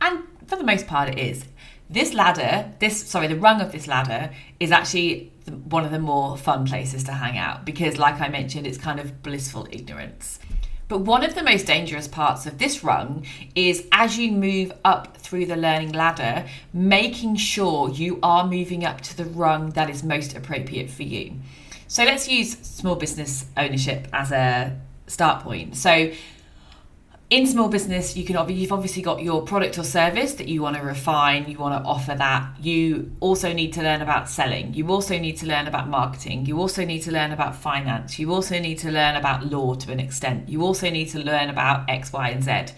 And 0.00 0.22
for 0.46 0.56
the 0.56 0.64
most 0.64 0.86
part, 0.86 1.10
it 1.10 1.18
is. 1.18 1.44
This 1.90 2.12
ladder, 2.12 2.70
this 2.80 3.06
sorry, 3.06 3.28
the 3.28 3.36
rung 3.36 3.60
of 3.60 3.72
this 3.72 3.86
ladder 3.86 4.30
is 4.60 4.70
actually 4.70 5.32
one 5.46 5.84
of 5.84 5.90
the 5.90 5.98
more 5.98 6.36
fun 6.36 6.66
places 6.66 7.04
to 7.04 7.12
hang 7.12 7.38
out 7.38 7.64
because, 7.64 7.98
like 7.98 8.20
I 8.20 8.28
mentioned, 8.28 8.66
it's 8.66 8.78
kind 8.78 9.00
of 9.00 9.22
blissful 9.22 9.66
ignorance. 9.70 10.38
But 10.88 11.00
one 11.00 11.22
of 11.22 11.34
the 11.34 11.42
most 11.42 11.66
dangerous 11.66 12.08
parts 12.08 12.46
of 12.46 12.58
this 12.58 12.82
rung 12.82 13.26
is 13.54 13.86
as 13.92 14.18
you 14.18 14.32
move 14.32 14.72
up 14.84 15.18
through 15.18 15.46
the 15.46 15.56
learning 15.56 15.92
ladder, 15.92 16.46
making 16.72 17.36
sure 17.36 17.90
you 17.90 18.18
are 18.22 18.46
moving 18.46 18.84
up 18.84 19.02
to 19.02 19.16
the 19.16 19.26
rung 19.26 19.70
that 19.70 19.90
is 19.90 20.02
most 20.02 20.34
appropriate 20.34 20.88
for 20.90 21.02
you. 21.02 21.34
So 21.88 22.04
let's 22.04 22.28
use 22.28 22.58
small 22.62 22.96
business 22.96 23.46
ownership 23.56 24.08
as 24.12 24.32
a 24.32 24.78
start 25.06 25.42
point. 25.42 25.76
So 25.76 26.10
in 27.30 27.46
small 27.46 27.68
business 27.68 28.16
you 28.16 28.24
can 28.24 28.48
you've 28.48 28.72
obviously 28.72 29.02
got 29.02 29.22
your 29.22 29.42
product 29.42 29.78
or 29.78 29.84
service 29.84 30.32
that 30.34 30.48
you 30.48 30.62
want 30.62 30.74
to 30.76 30.82
refine 30.82 31.48
you 31.48 31.58
want 31.58 31.82
to 31.82 31.86
offer 31.86 32.14
that. 32.14 32.54
You 32.60 33.12
also 33.20 33.52
need 33.52 33.74
to 33.74 33.82
learn 33.82 34.00
about 34.00 34.30
selling. 34.30 34.72
You 34.72 34.88
also 34.88 35.18
need 35.18 35.36
to 35.38 35.46
learn 35.46 35.66
about 35.66 35.88
marketing. 35.88 36.46
You 36.46 36.58
also 36.58 36.84
need 36.86 37.00
to 37.00 37.12
learn 37.12 37.32
about 37.32 37.54
finance. 37.54 38.18
You 38.18 38.32
also 38.32 38.58
need 38.58 38.78
to 38.78 38.90
learn 38.90 39.16
about 39.16 39.46
law 39.46 39.74
to 39.74 39.92
an 39.92 40.00
extent. 40.00 40.48
You 40.48 40.62
also 40.62 40.88
need 40.88 41.08
to 41.10 41.18
learn 41.18 41.50
about 41.50 41.88
x 41.90 42.12
y 42.12 42.30
and 42.30 42.42
z. 42.42 42.72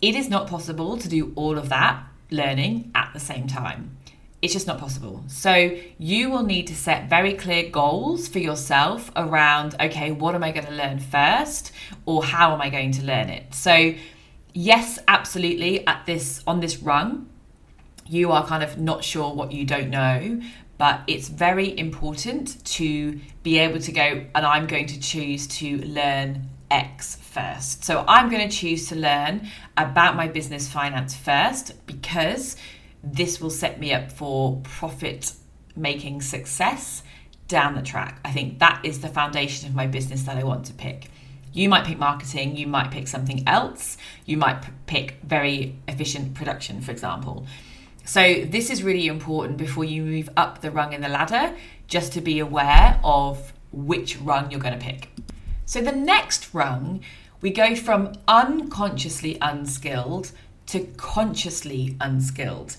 It 0.00 0.14
is 0.14 0.28
not 0.28 0.46
possible 0.46 0.96
to 0.96 1.08
do 1.08 1.32
all 1.34 1.58
of 1.58 1.68
that 1.70 2.04
learning 2.30 2.92
at 2.94 3.10
the 3.14 3.20
same 3.20 3.46
time 3.46 3.96
it's 4.44 4.52
just 4.52 4.66
not 4.66 4.78
possible. 4.78 5.24
So 5.26 5.74
you 5.96 6.28
will 6.28 6.42
need 6.42 6.66
to 6.66 6.76
set 6.76 7.08
very 7.08 7.32
clear 7.32 7.70
goals 7.70 8.28
for 8.28 8.40
yourself 8.40 9.10
around 9.16 9.74
okay, 9.80 10.12
what 10.12 10.34
am 10.34 10.44
I 10.44 10.52
going 10.52 10.66
to 10.66 10.72
learn 10.72 10.98
first 10.98 11.72
or 12.04 12.22
how 12.22 12.52
am 12.52 12.60
I 12.60 12.68
going 12.68 12.92
to 12.92 13.04
learn 13.04 13.30
it? 13.30 13.54
So 13.54 13.94
yes, 14.52 14.98
absolutely 15.08 15.86
at 15.86 16.04
this 16.04 16.42
on 16.46 16.60
this 16.60 16.76
rung, 16.76 17.26
you 18.06 18.32
are 18.32 18.46
kind 18.46 18.62
of 18.62 18.78
not 18.78 19.02
sure 19.02 19.32
what 19.32 19.50
you 19.50 19.64
don't 19.64 19.88
know, 19.88 20.42
but 20.76 21.00
it's 21.06 21.28
very 21.28 21.76
important 21.78 22.62
to 22.66 23.18
be 23.42 23.58
able 23.58 23.80
to 23.80 23.92
go 23.92 24.26
and 24.34 24.44
I'm 24.44 24.66
going 24.66 24.88
to 24.88 25.00
choose 25.00 25.46
to 25.58 25.78
learn 25.86 26.50
X 26.70 27.16
first. 27.16 27.82
So 27.82 28.04
I'm 28.06 28.28
going 28.28 28.46
to 28.46 28.54
choose 28.54 28.88
to 28.90 28.94
learn 28.94 29.48
about 29.78 30.16
my 30.16 30.28
business 30.28 30.68
finance 30.68 31.16
first 31.16 31.86
because 31.86 32.56
this 33.12 33.40
will 33.40 33.50
set 33.50 33.78
me 33.78 33.92
up 33.92 34.10
for 34.10 34.60
profit 34.62 35.32
making 35.76 36.22
success 36.22 37.02
down 37.48 37.74
the 37.74 37.82
track. 37.82 38.20
I 38.24 38.30
think 38.30 38.58
that 38.58 38.80
is 38.84 39.00
the 39.00 39.08
foundation 39.08 39.68
of 39.68 39.74
my 39.74 39.86
business 39.86 40.22
that 40.22 40.36
I 40.36 40.44
want 40.44 40.66
to 40.66 40.72
pick. 40.72 41.10
You 41.52 41.68
might 41.68 41.84
pick 41.84 41.98
marketing, 41.98 42.56
you 42.56 42.66
might 42.66 42.90
pick 42.90 43.06
something 43.06 43.46
else, 43.46 43.96
you 44.24 44.36
might 44.36 44.62
p- 44.62 44.72
pick 44.86 45.18
very 45.22 45.76
efficient 45.86 46.34
production, 46.34 46.80
for 46.80 46.90
example. 46.90 47.46
So, 48.04 48.44
this 48.44 48.70
is 48.70 48.82
really 48.82 49.06
important 49.06 49.56
before 49.56 49.84
you 49.84 50.02
move 50.02 50.28
up 50.36 50.60
the 50.60 50.70
rung 50.70 50.92
in 50.92 51.00
the 51.00 51.08
ladder, 51.08 51.54
just 51.86 52.12
to 52.14 52.20
be 52.20 52.38
aware 52.40 53.00
of 53.04 53.52
which 53.72 54.18
rung 54.18 54.50
you're 54.50 54.60
going 54.60 54.78
to 54.78 54.84
pick. 54.84 55.10
So, 55.64 55.80
the 55.80 55.92
next 55.92 56.52
rung, 56.52 57.00
we 57.40 57.50
go 57.50 57.76
from 57.76 58.12
unconsciously 58.26 59.38
unskilled 59.40 60.32
to 60.66 60.80
consciously 60.96 61.96
unskilled. 62.00 62.76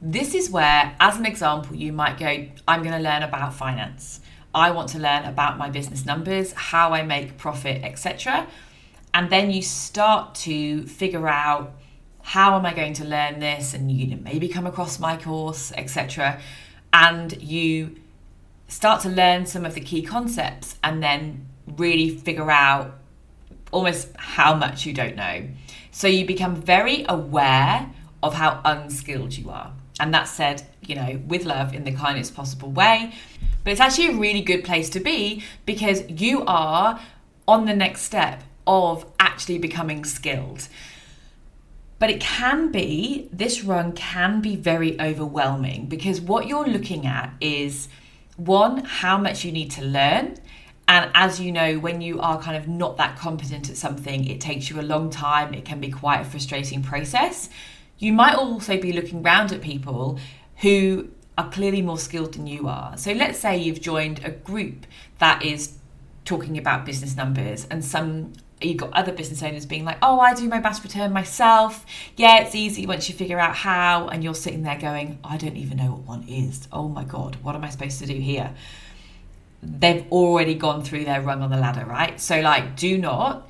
This 0.00 0.34
is 0.34 0.50
where, 0.50 0.94
as 1.00 1.18
an 1.18 1.26
example, 1.26 1.74
you 1.74 1.92
might 1.92 2.18
go, 2.18 2.46
I'm 2.66 2.82
going 2.82 2.94
to 2.94 3.02
learn 3.02 3.22
about 3.22 3.54
finance. 3.54 4.20
I 4.54 4.70
want 4.70 4.90
to 4.90 4.98
learn 4.98 5.24
about 5.24 5.58
my 5.58 5.68
business 5.70 6.06
numbers, 6.06 6.52
how 6.52 6.92
I 6.92 7.02
make 7.02 7.36
profit, 7.36 7.82
etc. 7.82 8.46
And 9.12 9.30
then 9.30 9.50
you 9.50 9.62
start 9.62 10.34
to 10.36 10.86
figure 10.86 11.28
out 11.28 11.74
how 12.22 12.56
am 12.56 12.66
I 12.66 12.74
going 12.74 12.92
to 12.94 13.04
learn 13.04 13.40
this, 13.40 13.74
and 13.74 13.90
you 13.90 14.16
maybe 14.16 14.48
come 14.48 14.66
across 14.66 14.98
my 14.98 15.16
course, 15.16 15.72
etc. 15.76 16.40
And 16.92 17.40
you 17.42 17.96
start 18.68 19.00
to 19.02 19.08
learn 19.08 19.46
some 19.46 19.64
of 19.64 19.74
the 19.74 19.80
key 19.80 20.02
concepts 20.02 20.76
and 20.84 21.02
then 21.02 21.46
really 21.76 22.10
figure 22.10 22.50
out 22.50 22.98
almost 23.70 24.08
how 24.16 24.54
much 24.54 24.86
you 24.86 24.92
don't 24.92 25.16
know. 25.16 25.48
So 25.98 26.06
you 26.06 26.24
become 26.24 26.54
very 26.54 27.04
aware 27.08 27.90
of 28.22 28.34
how 28.34 28.60
unskilled 28.64 29.36
you 29.36 29.50
are. 29.50 29.72
And 29.98 30.14
that 30.14 30.28
said, 30.28 30.62
you 30.80 30.94
know, 30.94 31.20
with 31.26 31.44
love 31.44 31.74
in 31.74 31.82
the 31.82 31.90
kindest 31.90 32.36
possible 32.36 32.70
way. 32.70 33.14
But 33.64 33.72
it's 33.72 33.80
actually 33.80 34.10
a 34.10 34.16
really 34.16 34.42
good 34.42 34.62
place 34.62 34.88
to 34.90 35.00
be 35.00 35.42
because 35.66 36.08
you 36.08 36.44
are 36.46 37.00
on 37.48 37.66
the 37.66 37.74
next 37.74 38.02
step 38.02 38.44
of 38.64 39.06
actually 39.18 39.58
becoming 39.58 40.04
skilled. 40.04 40.68
But 41.98 42.10
it 42.10 42.20
can 42.20 42.70
be, 42.70 43.28
this 43.32 43.64
run 43.64 43.90
can 43.90 44.40
be 44.40 44.54
very 44.54 45.00
overwhelming 45.00 45.86
because 45.86 46.20
what 46.20 46.46
you're 46.46 46.68
looking 46.68 47.08
at 47.08 47.32
is 47.40 47.88
one, 48.36 48.84
how 48.84 49.18
much 49.18 49.44
you 49.44 49.50
need 49.50 49.72
to 49.72 49.84
learn. 49.84 50.36
And 50.88 51.10
as 51.14 51.38
you 51.38 51.52
know, 51.52 51.78
when 51.78 52.00
you 52.00 52.20
are 52.20 52.40
kind 52.40 52.56
of 52.56 52.66
not 52.66 52.96
that 52.96 53.16
competent 53.16 53.70
at 53.70 53.76
something, 53.76 54.26
it 54.26 54.40
takes 54.40 54.70
you 54.70 54.80
a 54.80 54.82
long 54.82 55.10
time. 55.10 55.54
It 55.54 55.64
can 55.64 55.78
be 55.78 55.90
quite 55.90 56.22
a 56.22 56.24
frustrating 56.24 56.82
process 56.82 57.48
you 57.98 58.12
might 58.12 58.34
also 58.34 58.80
be 58.80 58.92
looking 58.92 59.24
around 59.24 59.52
at 59.52 59.60
people 59.60 60.18
who 60.58 61.08
are 61.36 61.50
clearly 61.50 61.82
more 61.82 61.98
skilled 61.98 62.34
than 62.34 62.46
you 62.46 62.68
are. 62.68 62.96
So 62.96 63.12
let's 63.12 63.38
say 63.38 63.58
you've 63.58 63.80
joined 63.80 64.24
a 64.24 64.30
group 64.30 64.86
that 65.18 65.44
is 65.44 65.74
talking 66.24 66.58
about 66.58 66.84
business 66.84 67.16
numbers 67.16 67.66
and 67.70 67.84
some 67.84 68.32
you've 68.60 68.76
got 68.76 68.92
other 68.92 69.12
business 69.12 69.40
owners 69.40 69.64
being 69.66 69.84
like, 69.84 69.98
oh, 70.02 70.18
I 70.18 70.34
do 70.34 70.48
my 70.48 70.58
BAS 70.58 70.82
return 70.82 71.12
myself. 71.12 71.86
Yeah, 72.16 72.40
it's 72.40 72.56
easy 72.56 72.86
once 72.86 73.08
you 73.08 73.14
figure 73.14 73.38
out 73.38 73.54
how. 73.54 74.08
And 74.08 74.24
you're 74.24 74.34
sitting 74.34 74.64
there 74.64 74.76
going, 74.76 75.20
I 75.22 75.36
don't 75.36 75.56
even 75.56 75.78
know 75.78 75.92
what 75.92 76.00
one 76.00 76.24
is. 76.28 76.66
Oh 76.72 76.88
my 76.88 77.04
God, 77.04 77.36
what 77.36 77.54
am 77.54 77.62
I 77.62 77.70
supposed 77.70 78.00
to 78.00 78.06
do 78.06 78.14
here? 78.14 78.52
They've 79.62 80.06
already 80.12 80.54
gone 80.54 80.82
through 80.84 81.04
their 81.04 81.20
rung 81.20 81.42
on 81.42 81.50
the 81.50 81.56
ladder, 81.56 81.84
right? 81.84 82.20
So, 82.20 82.40
like, 82.40 82.76
do 82.76 82.96
not, 82.98 83.48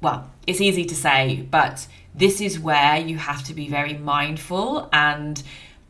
well, 0.00 0.30
it's 0.46 0.60
easy 0.60 0.84
to 0.84 0.94
say, 0.94 1.46
but 1.50 1.86
this 2.14 2.40
is 2.40 2.58
where 2.58 2.96
you 2.96 3.18
have 3.18 3.44
to 3.44 3.54
be 3.54 3.68
very 3.68 3.94
mindful 3.94 4.88
and 4.92 5.42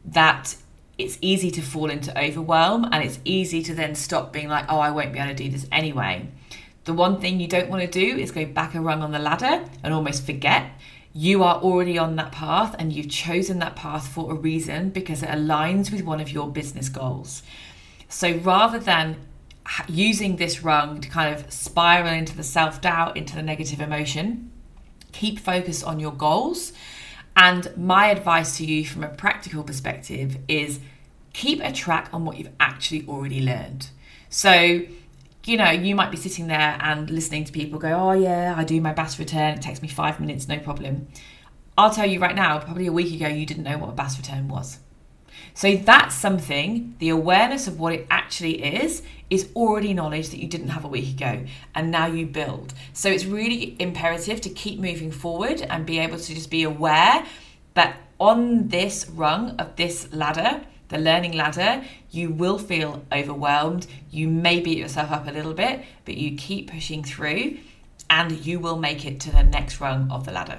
that 0.05 0.57
it's 0.99 1.19
easy 1.21 1.51
to 1.51 1.61
fall 1.61 1.91
into 1.91 2.19
overwhelm 2.19 2.85
and 2.85 3.05
it's 3.05 3.21
easy 3.25 3.63
to 3.63 3.75
then 3.75 3.95
stop 3.95 4.33
being 4.33 4.49
like, 4.49 4.65
oh, 4.69 4.79
I 4.79 4.91
won't 4.91 5.13
be 5.13 5.19
able 5.19 5.35
to 5.35 5.35
do 5.35 5.51
this 5.51 5.67
anyway. 5.71 6.29
The 6.85 6.95
one 6.95 7.21
thing 7.21 7.41
you 7.41 7.49
don't 7.49 7.69
want 7.69 7.83
to 7.83 7.89
do 7.91 8.17
is 8.17 8.31
go 8.31 8.47
back 8.47 8.75
a 8.75 8.81
rung 8.81 9.03
on 9.03 9.13
the 9.13 9.19
ladder 9.19 9.65
and 9.83 9.93
almost 9.93 10.25
forget. 10.25 10.71
You 11.13 11.43
are 11.43 11.57
already 11.57 11.99
on 11.99 12.17
that 12.17 12.33
path 12.33 12.77
and 12.79 12.93
you've 12.93 13.11
chosen 13.11 13.59
that 13.59 13.77
path 13.77 14.09
for 14.09 14.33
a 14.33 14.35
reason 14.35 14.91
because 14.91 15.23
it 15.23 15.29
aligns 15.29 15.91
with 15.91 16.03
one 16.03 16.21
of 16.21 16.31
your 16.31 16.49
business 16.49 16.89
goals. 16.89 17.43
So 18.09 18.37
rather 18.39 18.79
than 18.79 19.17
using 19.89 20.37
this 20.37 20.63
rung 20.63 21.01
to 21.01 21.09
kind 21.09 21.35
of 21.35 21.53
spiral 21.53 22.13
into 22.13 22.37
the 22.37 22.45
self 22.45 22.81
doubt, 22.81 23.17
into 23.17 23.35
the 23.35 23.43
negative 23.43 23.81
emotion, 23.81 24.51
keep 25.13 25.39
focus 25.39 25.83
on 25.83 26.01
your 26.01 26.13
goals. 26.13 26.73
And 27.37 27.71
my 27.77 28.07
advice 28.07 28.57
to 28.59 28.65
you 28.65 28.87
from 28.87 29.05
a 29.05 29.09
practical 29.09 29.63
perspective 29.63 30.39
is 30.49 30.81
keep 31.33 31.61
a 31.63 31.73
track 31.73 32.09
on 32.13 32.25
what 32.25 32.39
you've 32.39 32.53
actually 32.59 33.07
already 33.07 33.43
learned. 33.43 33.91
So, 34.31 34.83
you 35.45 35.57
know, 35.57 35.71
you 35.71 35.95
might 35.95 36.11
be 36.11 36.17
sitting 36.17 36.47
there 36.47 36.79
and 36.81 37.11
listening 37.11 37.45
to 37.45 37.53
people 37.53 37.79
go, 37.79 37.93
Oh, 37.93 38.13
yeah, 38.13 38.55
I 38.57 38.65
do 38.65 38.81
my 38.81 38.93
BAS 38.93 39.19
return. 39.19 39.55
It 39.55 39.63
takes 39.63 39.83
me 39.83 39.89
five 39.89 40.19
minutes, 40.19 40.49
no 40.49 40.59
problem. 40.59 41.09
I'll 41.77 41.91
tell 41.91 42.07
you 42.07 42.21
right 42.21 42.35
now, 42.35 42.59
probably 42.59 42.87
a 42.87 42.93
week 42.93 43.15
ago, 43.15 43.29
you 43.29 43.45
didn't 43.45 43.65
know 43.65 43.77
what 43.77 43.91
a 43.91 43.93
BAS 43.93 44.17
return 44.17 44.49
was. 44.49 44.79
So 45.57 45.75
that's 45.75 46.15
something, 46.15 46.95
the 46.99 47.09
awareness 47.09 47.67
of 47.67 47.81
what 47.81 47.95
it 47.95 48.07
actually 48.11 48.63
is, 48.63 49.03
is 49.31 49.49
already 49.57 49.95
knowledge 49.95 50.29
that 50.29 50.39
you 50.39 50.47
didn't 50.47 50.69
have 50.69 50.85
a 50.85 50.89
week 50.89 51.17
ago 51.17 51.47
and 51.75 51.91
now 51.91 52.07
you 52.07 52.27
build. 52.27 52.75
So 52.93 53.09
it's 53.09 53.25
really 53.25 53.75
imperative 53.79 54.43
to 54.43 54.51
keep 54.51 54.79
moving 54.79 55.11
forward 55.11 55.63
and 55.63 55.87
be 55.87 55.99
able 55.99 56.19
to 56.19 56.35
just 56.35 56.51
be 56.51 56.63
aware 56.63 57.25
that 57.73 57.97
on 58.21 58.69
this 58.69 59.09
rung 59.09 59.57
of 59.57 59.77
this 59.77 60.13
ladder, 60.13 60.61
the 60.89 60.99
learning 60.99 61.33
ladder, 61.33 61.83
you 62.11 62.29
will 62.29 62.59
feel 62.59 63.03
overwhelmed. 63.11 63.87
You 64.11 64.29
may 64.29 64.61
beat 64.61 64.77
yourself 64.77 65.11
up 65.11 65.27
a 65.27 65.31
little 65.31 65.55
bit, 65.55 65.87
but 66.05 66.19
you 66.19 66.37
keep 66.37 66.71
pushing 66.71 67.03
through 67.03 67.57
and 68.11 68.45
you 68.45 68.61
will 68.61 68.77
make 68.77 69.07
it 69.07 69.21
to 69.21 69.33
the 69.33 69.43
next 69.43 69.81
rung 69.81 70.11
of 70.11 70.27
the 70.27 70.33
ladder. 70.33 70.59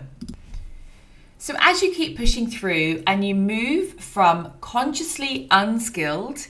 So, 1.40 1.54
as 1.60 1.84
you 1.84 1.94
keep 1.94 2.18
pushing 2.18 2.50
through 2.50 3.04
and 3.06 3.24
you 3.24 3.36
move 3.36 4.00
from 4.00 4.54
consciously 4.60 5.48
unskilled, 5.52 6.48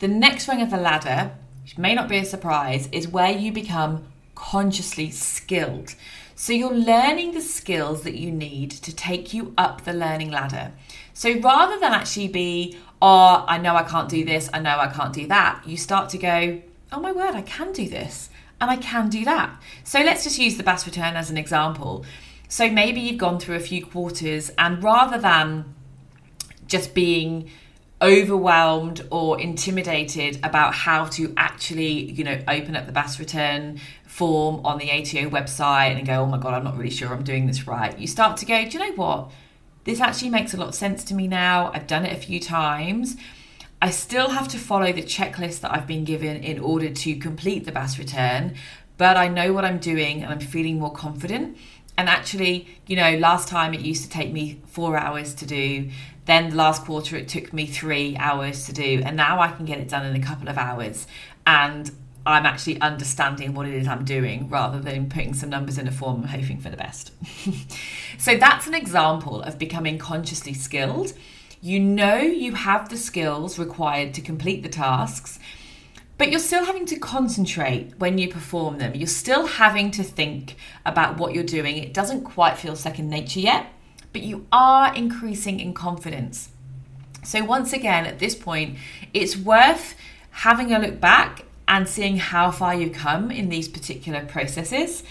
the 0.00 0.08
next 0.08 0.48
rung 0.48 0.60
of 0.60 0.70
the 0.70 0.76
ladder, 0.76 1.32
which 1.62 1.78
may 1.78 1.94
not 1.94 2.08
be 2.08 2.16
a 2.16 2.24
surprise, 2.24 2.88
is 2.90 3.06
where 3.06 3.30
you 3.30 3.52
become 3.52 4.08
consciously 4.34 5.10
skilled. 5.10 5.94
So, 6.34 6.52
you're 6.52 6.74
learning 6.74 7.32
the 7.32 7.40
skills 7.40 8.02
that 8.02 8.16
you 8.16 8.32
need 8.32 8.72
to 8.72 8.94
take 8.94 9.32
you 9.32 9.54
up 9.56 9.84
the 9.84 9.92
learning 9.92 10.32
ladder. 10.32 10.72
So, 11.14 11.38
rather 11.38 11.78
than 11.78 11.92
actually 11.92 12.28
be, 12.28 12.76
oh, 13.00 13.44
I 13.46 13.58
know 13.58 13.76
I 13.76 13.84
can't 13.84 14.08
do 14.08 14.24
this, 14.24 14.50
I 14.52 14.58
know 14.58 14.78
I 14.78 14.88
can't 14.88 15.12
do 15.12 15.28
that, 15.28 15.62
you 15.64 15.76
start 15.76 16.08
to 16.10 16.18
go, 16.18 16.60
oh 16.90 16.98
my 16.98 17.12
word, 17.12 17.36
I 17.36 17.42
can 17.42 17.72
do 17.72 17.88
this 17.88 18.30
and 18.60 18.68
I 18.68 18.76
can 18.76 19.08
do 19.10 19.24
that. 19.26 19.62
So, 19.84 20.00
let's 20.00 20.24
just 20.24 20.40
use 20.40 20.56
the 20.56 20.64
BAS 20.64 20.86
return 20.86 21.14
as 21.14 21.30
an 21.30 21.36
example. 21.36 22.04
So 22.50 22.68
maybe 22.68 23.00
you've 23.00 23.16
gone 23.16 23.38
through 23.38 23.54
a 23.54 23.60
few 23.60 23.86
quarters, 23.86 24.50
and 24.58 24.82
rather 24.82 25.18
than 25.18 25.72
just 26.66 26.94
being 26.94 27.48
overwhelmed 28.02 29.06
or 29.10 29.40
intimidated 29.40 30.40
about 30.42 30.74
how 30.74 31.04
to 31.04 31.32
actually, 31.36 32.10
you 32.10 32.24
know, 32.24 32.42
open 32.48 32.74
up 32.74 32.86
the 32.86 32.92
BAS 32.92 33.20
return 33.20 33.78
form 34.04 34.66
on 34.66 34.78
the 34.78 34.90
ATO 34.90 35.30
website 35.30 35.96
and 35.96 36.04
go, 36.04 36.22
oh 36.22 36.26
my 36.26 36.38
God, 36.38 36.54
I'm 36.54 36.64
not 36.64 36.76
really 36.76 36.90
sure 36.90 37.14
I'm 37.14 37.22
doing 37.22 37.46
this 37.46 37.68
right. 37.68 37.96
You 37.96 38.08
start 38.08 38.36
to 38.38 38.46
go, 38.46 38.64
do 38.64 38.70
you 38.70 38.78
know 38.80 38.96
what? 38.96 39.30
This 39.84 40.00
actually 40.00 40.30
makes 40.30 40.52
a 40.52 40.56
lot 40.56 40.70
of 40.70 40.74
sense 40.74 41.04
to 41.04 41.14
me 41.14 41.28
now. 41.28 41.70
I've 41.72 41.86
done 41.86 42.04
it 42.04 42.12
a 42.12 42.20
few 42.20 42.40
times. 42.40 43.16
I 43.80 43.90
still 43.90 44.30
have 44.30 44.48
to 44.48 44.58
follow 44.58 44.92
the 44.92 45.02
checklist 45.02 45.60
that 45.60 45.72
I've 45.72 45.86
been 45.86 46.04
given 46.04 46.42
in 46.42 46.58
order 46.58 46.90
to 46.90 47.14
complete 47.16 47.64
the 47.64 47.70
BAS 47.72 47.96
return, 47.96 48.56
but 48.96 49.16
I 49.16 49.28
know 49.28 49.52
what 49.52 49.64
I'm 49.64 49.78
doing 49.78 50.22
and 50.22 50.32
I'm 50.32 50.40
feeling 50.40 50.78
more 50.78 50.92
confident. 50.92 51.56
And 52.00 52.08
actually, 52.08 52.66
you 52.86 52.96
know, 52.96 53.18
last 53.18 53.46
time 53.46 53.74
it 53.74 53.80
used 53.80 54.04
to 54.04 54.08
take 54.08 54.32
me 54.32 54.62
four 54.68 54.96
hours 54.96 55.34
to 55.34 55.44
do. 55.44 55.90
Then 56.24 56.48
the 56.48 56.56
last 56.56 56.86
quarter 56.86 57.14
it 57.14 57.28
took 57.28 57.52
me 57.52 57.66
three 57.66 58.16
hours 58.16 58.64
to 58.68 58.72
do. 58.72 59.02
And 59.04 59.18
now 59.18 59.38
I 59.38 59.48
can 59.48 59.66
get 59.66 59.80
it 59.80 59.90
done 59.90 60.06
in 60.06 60.16
a 60.16 60.24
couple 60.24 60.48
of 60.48 60.56
hours. 60.56 61.06
And 61.46 61.90
I'm 62.24 62.46
actually 62.46 62.80
understanding 62.80 63.52
what 63.52 63.68
it 63.68 63.74
is 63.74 63.86
I'm 63.86 64.06
doing 64.06 64.48
rather 64.48 64.80
than 64.80 65.10
putting 65.10 65.34
some 65.34 65.50
numbers 65.50 65.76
in 65.76 65.86
a 65.86 65.92
form 65.92 66.22
and 66.22 66.30
hoping 66.30 66.58
for 66.58 66.70
the 66.70 66.76
best. 66.78 67.12
so 68.18 68.34
that's 68.34 68.66
an 68.66 68.72
example 68.72 69.42
of 69.42 69.58
becoming 69.58 69.98
consciously 69.98 70.54
skilled. 70.54 71.12
You 71.60 71.80
know 71.80 72.16
you 72.16 72.54
have 72.54 72.88
the 72.88 72.96
skills 72.96 73.58
required 73.58 74.14
to 74.14 74.22
complete 74.22 74.62
the 74.62 74.70
tasks 74.70 75.38
but 76.20 76.30
you're 76.30 76.38
still 76.38 76.66
having 76.66 76.84
to 76.84 76.98
concentrate 76.98 77.94
when 77.96 78.18
you 78.18 78.28
perform 78.28 78.76
them. 78.76 78.94
You're 78.94 79.06
still 79.06 79.46
having 79.46 79.90
to 79.92 80.02
think 80.02 80.54
about 80.84 81.16
what 81.16 81.32
you're 81.32 81.42
doing. 81.42 81.78
It 81.78 81.94
doesn't 81.94 82.24
quite 82.24 82.58
feel 82.58 82.76
second 82.76 83.08
nature 83.08 83.40
yet, 83.40 83.72
but 84.12 84.20
you 84.20 84.46
are 84.52 84.94
increasing 84.94 85.60
in 85.60 85.72
confidence. 85.72 86.50
So, 87.24 87.42
once 87.42 87.72
again, 87.72 88.04
at 88.04 88.18
this 88.18 88.34
point, 88.34 88.76
it's 89.14 89.34
worth 89.34 89.94
having 90.30 90.74
a 90.74 90.78
look 90.78 91.00
back 91.00 91.46
and 91.66 91.88
seeing 91.88 92.18
how 92.18 92.50
far 92.50 92.74
you've 92.74 92.92
come 92.92 93.30
in 93.30 93.48
these 93.48 93.66
particular 93.66 94.22
processes 94.22 95.02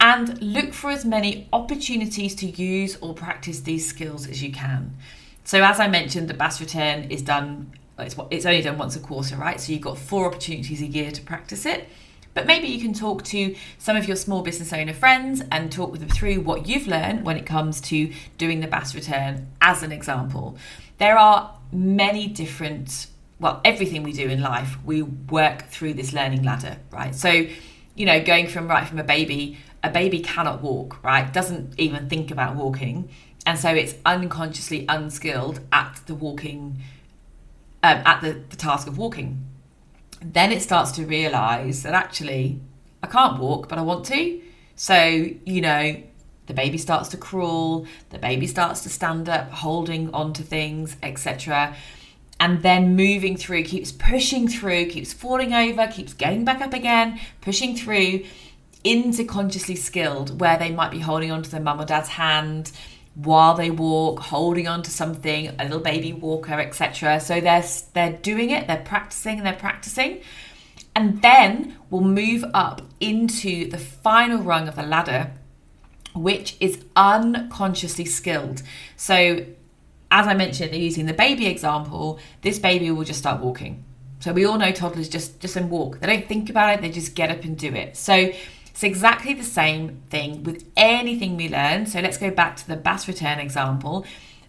and 0.00 0.38
look 0.42 0.74
for 0.74 0.90
as 0.90 1.06
many 1.06 1.48
opportunities 1.54 2.34
to 2.34 2.46
use 2.46 2.98
or 3.00 3.14
practice 3.14 3.60
these 3.60 3.88
skills 3.88 4.28
as 4.28 4.42
you 4.42 4.52
can. 4.52 4.98
So, 5.44 5.64
as 5.64 5.80
I 5.80 5.88
mentioned, 5.88 6.28
the 6.28 6.34
BAS 6.34 6.60
return 6.60 7.04
is 7.04 7.22
done 7.22 7.72
it's, 8.06 8.16
it's 8.30 8.46
only 8.46 8.62
done 8.62 8.78
once 8.78 8.96
a 8.96 9.00
quarter, 9.00 9.36
right? 9.36 9.60
So 9.60 9.72
you've 9.72 9.82
got 9.82 9.98
four 9.98 10.26
opportunities 10.26 10.82
a 10.82 10.86
year 10.86 11.10
to 11.10 11.22
practice 11.22 11.66
it. 11.66 11.88
But 12.34 12.46
maybe 12.46 12.66
you 12.66 12.80
can 12.80 12.94
talk 12.94 13.24
to 13.24 13.54
some 13.78 13.96
of 13.96 14.06
your 14.06 14.16
small 14.16 14.42
business 14.42 14.72
owner 14.72 14.94
friends 14.94 15.42
and 15.50 15.70
talk 15.70 15.92
with 15.92 16.00
them 16.00 16.08
through 16.08 16.40
what 16.40 16.66
you've 16.66 16.86
learned 16.86 17.26
when 17.26 17.36
it 17.36 17.44
comes 17.44 17.80
to 17.82 18.10
doing 18.38 18.60
the 18.60 18.66
BAS 18.66 18.94
return 18.94 19.48
as 19.60 19.82
an 19.82 19.92
example. 19.92 20.56
There 20.98 21.18
are 21.18 21.54
many 21.72 22.28
different, 22.28 23.08
well, 23.38 23.60
everything 23.64 24.02
we 24.02 24.12
do 24.12 24.28
in 24.28 24.40
life, 24.40 24.78
we 24.84 25.02
work 25.02 25.68
through 25.68 25.94
this 25.94 26.12
learning 26.12 26.42
ladder, 26.42 26.78
right? 26.90 27.14
So, 27.14 27.46
you 27.94 28.06
know, 28.06 28.22
going 28.22 28.46
from 28.46 28.66
right 28.66 28.88
from 28.88 28.98
a 28.98 29.04
baby, 29.04 29.58
a 29.82 29.90
baby 29.90 30.20
cannot 30.20 30.62
walk, 30.62 31.02
right? 31.02 31.30
Doesn't 31.30 31.78
even 31.78 32.08
think 32.08 32.30
about 32.30 32.56
walking. 32.56 33.10
And 33.44 33.58
so 33.58 33.70
it's 33.70 33.94
unconsciously 34.06 34.86
unskilled 34.88 35.60
at 35.72 36.00
the 36.06 36.14
walking 36.14 36.78
um, 37.82 37.98
at 38.04 38.20
the, 38.20 38.42
the 38.50 38.56
task 38.56 38.86
of 38.86 38.98
walking. 38.98 39.44
Then 40.20 40.52
it 40.52 40.62
starts 40.62 40.92
to 40.92 41.04
realize 41.04 41.82
that 41.82 41.94
actually 41.94 42.60
I 43.02 43.08
can't 43.08 43.38
walk, 43.38 43.68
but 43.68 43.78
I 43.78 43.82
want 43.82 44.06
to. 44.06 44.40
So, 44.76 45.28
you 45.44 45.60
know, 45.60 46.02
the 46.46 46.54
baby 46.54 46.78
starts 46.78 47.08
to 47.10 47.16
crawl, 47.16 47.86
the 48.10 48.18
baby 48.18 48.46
starts 48.46 48.82
to 48.82 48.88
stand 48.88 49.28
up, 49.28 49.50
holding 49.50 50.12
onto 50.14 50.42
things, 50.42 50.96
etc. 51.02 51.76
And 52.40 52.62
then 52.62 52.96
moving 52.96 53.36
through, 53.36 53.64
keeps 53.64 53.92
pushing 53.92 54.48
through, 54.48 54.86
keeps 54.86 55.12
falling 55.12 55.52
over, 55.52 55.86
keeps 55.88 56.14
getting 56.14 56.44
back 56.44 56.60
up 56.60 56.72
again, 56.72 57.20
pushing 57.40 57.76
through 57.76 58.24
into 58.84 59.24
consciously 59.24 59.76
skilled, 59.76 60.40
where 60.40 60.58
they 60.58 60.70
might 60.72 60.90
be 60.90 60.98
holding 60.98 61.30
onto 61.30 61.48
their 61.50 61.60
mum 61.60 61.80
or 61.80 61.84
dad's 61.84 62.08
hand, 62.08 62.72
while 63.14 63.54
they 63.54 63.70
walk, 63.70 64.20
holding 64.20 64.66
on 64.66 64.82
to 64.82 64.90
something, 64.90 65.48
a 65.58 65.64
little 65.64 65.80
baby 65.80 66.12
walker, 66.12 66.58
etc. 66.58 67.20
So 67.20 67.40
they're 67.40 67.64
they're 67.92 68.12
doing 68.12 68.50
it, 68.50 68.66
they're 68.66 68.84
practicing, 68.84 69.38
and 69.38 69.46
they're 69.46 69.52
practicing, 69.52 70.22
and 70.94 71.20
then 71.22 71.76
we'll 71.90 72.02
move 72.02 72.44
up 72.54 72.82
into 73.00 73.68
the 73.68 73.78
final 73.78 74.38
rung 74.38 74.68
of 74.68 74.76
the 74.76 74.82
ladder, 74.82 75.32
which 76.14 76.56
is 76.60 76.84
unconsciously 76.96 78.04
skilled. 78.04 78.62
So, 78.96 79.44
as 80.10 80.26
I 80.26 80.34
mentioned, 80.34 80.74
using 80.74 81.06
the 81.06 81.14
baby 81.14 81.46
example, 81.46 82.18
this 82.40 82.58
baby 82.58 82.90
will 82.90 83.04
just 83.04 83.18
start 83.18 83.40
walking. 83.40 83.84
So 84.20 84.32
we 84.32 84.44
all 84.44 84.56
know 84.56 84.70
toddlers 84.70 85.08
just 85.08 85.40
just 85.40 85.56
and 85.56 85.68
walk. 85.68 86.00
They 86.00 86.06
don't 86.06 86.28
think 86.28 86.48
about 86.48 86.74
it; 86.74 86.80
they 86.80 86.90
just 86.90 87.14
get 87.14 87.30
up 87.30 87.44
and 87.44 87.58
do 87.58 87.74
it. 87.74 87.96
So 87.96 88.32
it's 88.82 88.96
exactly 88.96 89.32
the 89.32 89.44
same 89.44 90.02
thing 90.10 90.42
with 90.42 90.68
anything 90.76 91.36
we 91.36 91.48
learn. 91.48 91.86
So 91.86 92.00
let's 92.00 92.18
go 92.18 92.32
back 92.32 92.56
to 92.56 92.66
the 92.66 92.74
BAS 92.74 93.06
return 93.06 93.38
example. 93.38 94.04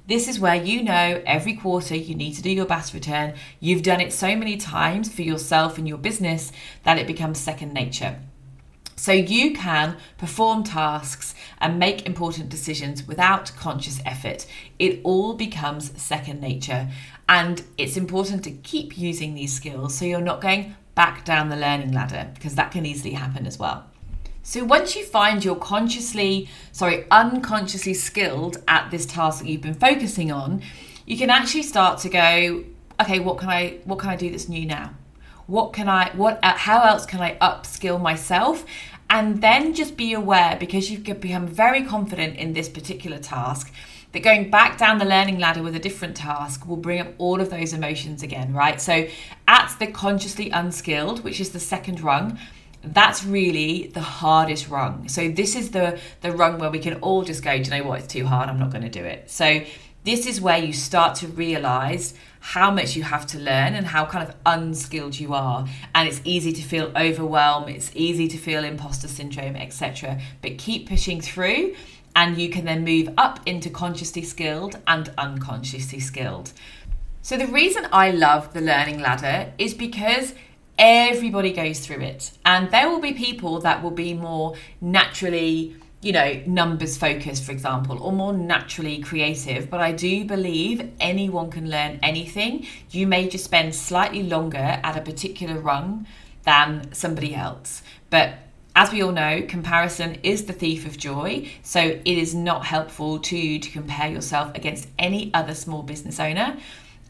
This 0.08 0.28
is 0.28 0.40
where 0.40 0.56
you 0.56 0.82
know 0.82 1.22
every 1.24 1.54
quarter 1.54 1.96
you 1.96 2.16
need 2.16 2.34
to 2.34 2.42
do 2.42 2.50
your 2.50 2.66
BAS 2.66 2.96
return. 2.96 3.36
You've 3.60 3.84
done 3.84 4.02
it 4.02 4.12
so 4.12 4.36
many 4.36 4.58
times 4.58 5.14
for 5.14 5.22
yourself 5.22 5.78
and 5.78 5.88
your 5.88 6.00
business 6.00 6.52
that 6.84 6.98
it 6.98 7.06
becomes 7.06 7.40
second 7.40 7.76
nature. 7.76 8.20
So 8.96 9.12
you 9.12 9.54
can 9.54 9.98
perform 10.18 10.64
tasks 10.64 11.36
and 11.60 11.78
make 11.78 12.08
important 12.08 12.50
decisions 12.50 13.08
without 13.08 13.52
conscious 13.56 14.02
effort. 14.04 14.48
It 14.80 15.00
all 15.04 15.36
becomes 15.36 15.92
second 16.02 16.42
nature. 16.42 16.90
And 17.30 17.62
it's 17.78 17.98
important 17.98 18.44
to 18.46 18.52
keep 18.52 18.98
using 18.98 19.36
these 19.36 19.54
skills 19.54 19.96
so 19.96 20.06
you're 20.06 20.22
not 20.22 20.42
going 20.42 20.76
back 20.96 21.24
down 21.24 21.50
the 21.50 21.56
learning 21.56 21.92
ladder 21.92 22.32
because 22.34 22.56
that 22.56 22.72
can 22.72 22.88
easily 22.88 23.14
happen 23.14 23.46
as 23.46 23.60
well. 23.60 23.93
So 24.46 24.66
once 24.66 24.98
you 24.98 25.06
find 25.06 25.44
you're 25.44 25.56
consciously, 25.56 26.50
sorry, 26.74 27.06
unconsciously 27.10 27.94
skilled 27.94 28.58
at 28.68 28.92
this 28.92 29.06
task 29.06 29.42
that 29.42 29.48
you've 29.50 29.62
been 29.62 29.74
focusing 29.74 30.34
on, 30.34 30.62
you 31.06 31.18
can 31.18 31.30
actually 31.30 31.64
start 31.64 32.00
to 32.00 32.10
go, 32.10 32.66
okay, 33.00 33.20
what 33.20 33.38
can 33.38 33.48
I 33.48 33.80
what 33.86 34.00
can 34.00 34.10
I 34.10 34.18
do 34.18 34.30
that's 34.30 34.50
new 34.50 34.66
now? 34.66 34.96
What 35.48 35.72
can 35.72 35.88
I 35.88 36.12
what 36.16 36.40
uh, 36.44 36.58
how 36.58 36.84
else 36.84 37.06
can 37.06 37.22
I 37.22 37.38
upskill 37.38 38.02
myself? 38.02 38.66
And 39.10 39.42
then 39.42 39.74
just 39.74 39.96
be 39.96 40.12
aware 40.12 40.58
because 40.60 40.92
you've 40.92 41.04
become 41.04 41.48
very 41.48 41.84
confident 41.84 42.36
in 42.36 42.52
this 42.52 42.68
particular 42.68 43.20
task 43.20 43.72
that 44.12 44.24
going 44.24 44.50
back 44.52 44.78
down 44.78 44.98
the 44.98 45.06
learning 45.06 45.40
ladder 45.40 45.64
with 45.64 45.76
a 45.76 45.80
different 45.80 46.18
task 46.18 46.68
will 46.68 46.78
bring 46.78 47.00
up 47.00 47.08
all 47.18 47.40
of 47.40 47.50
those 47.50 47.72
emotions 47.74 48.24
again, 48.24 48.54
right? 48.54 48.82
So 48.82 49.08
at 49.48 49.74
the 49.80 49.88
consciously 49.88 50.50
unskilled, 50.50 51.24
which 51.24 51.40
is 51.40 51.52
the 51.52 51.60
second 51.60 52.02
rung, 52.02 52.38
that's 52.84 53.24
really 53.24 53.88
the 53.88 54.02
hardest 54.02 54.70
rung. 54.70 55.08
So 55.08 55.30
this 55.30 55.56
is 55.56 55.72
the 55.72 56.00
the 56.22 56.32
rung 56.32 56.60
where 56.60 56.70
we 56.70 56.80
can 56.80 56.96
all 56.96 57.24
just 57.24 57.44
go, 57.44 57.58
do 57.58 57.64
you 57.64 57.70
know 57.70 57.88
what? 57.88 58.00
It's 58.00 58.14
too 58.14 58.26
hard. 58.26 58.50
I'm 58.50 58.60
not 58.60 58.72
going 58.72 58.84
to 58.84 58.90
do 58.90 59.04
it. 59.04 59.32
So 59.32 59.64
this 60.04 60.26
is 60.26 60.42
where 60.42 60.58
you 60.58 60.74
start 60.74 61.16
to 61.16 61.28
realize 61.28 62.14
how 62.40 62.70
much 62.70 62.96
you 62.96 63.04
have 63.04 63.26
to 63.26 63.40
learn 63.40 63.74
and 63.74 63.88
how 63.88 64.06
kind 64.06 64.28
of 64.28 64.36
unskilled 64.46 65.18
you 65.18 65.34
are 65.34 65.66
and 65.96 66.10
it's 66.10 66.20
easy 66.26 66.52
to 66.52 66.62
feel 66.62 66.92
overwhelmed 66.98 67.70
it's 67.70 67.90
easy 67.96 68.28
to 68.28 68.38
feel 68.38 68.66
imposter 68.66 69.08
syndrome 69.08 69.56
etc 69.56 70.20
but 70.42 70.58
keep 70.58 70.90
pushing 70.90 71.22
through 71.22 71.74
and 72.18 72.38
you 72.38 72.50
can 72.50 72.66
then 72.66 72.84
move 72.84 73.08
up 73.18 73.40
into 73.46 73.70
consciously 73.70 74.22
skilled 74.22 74.78
and 74.88 75.10
unconsciously 75.18 76.02
skilled 76.02 76.52
so 77.22 77.38
the 77.38 77.48
reason 77.48 77.88
i 77.94 78.12
love 78.12 78.54
the 78.54 78.60
learning 78.60 79.00
ladder 79.00 79.54
is 79.58 79.74
because 79.74 80.34
everybody 80.86 81.54
goes 81.54 81.80
through 81.80 82.02
it 82.02 82.30
and 82.46 82.70
there 82.72 82.90
will 82.90 83.00
be 83.00 83.14
people 83.14 83.62
that 83.62 83.82
will 83.82 83.90
be 84.06 84.14
more 84.14 84.54
naturally 84.82 85.74
you 86.02 86.12
know 86.12 86.44
numbers 86.46 86.98
focused 86.98 87.46
for 87.46 87.54
example 87.54 87.98
or 88.04 88.12
more 88.12 88.34
naturally 88.34 89.00
creative 89.00 89.70
but 89.70 89.80
i 89.80 89.94
do 89.94 90.26
believe 90.26 90.92
anyone 91.00 91.50
can 91.50 91.70
learn 91.70 91.98
anything 92.04 92.68
you 92.92 93.08
may 93.08 93.30
just 93.30 93.46
spend 93.46 93.74
slightly 93.74 94.24
longer 94.24 94.58
at 94.58 94.98
a 94.98 95.02
particular 95.02 95.58
rung 95.58 96.06
than 96.44 96.94
somebody 96.94 97.34
else 97.34 97.82
but 98.10 98.34
as 98.76 98.92
we 98.92 99.04
all 99.04 99.12
know, 99.12 99.44
comparison 99.48 100.18
is 100.24 100.46
the 100.46 100.54
thief 100.54 100.88
of 100.88 100.98
joy. 100.98 101.48
So 101.62 101.80
it 101.80 102.06
is 102.06 102.34
not 102.34 102.66
helpful 102.66 103.20
to 103.20 103.38
you 103.38 103.60
to 103.60 103.70
compare 103.70 104.10
yourself 104.10 104.56
against 104.56 104.88
any 104.98 105.32
other 105.32 105.54
small 105.54 105.84
business 105.84 106.20
owner. 106.20 106.58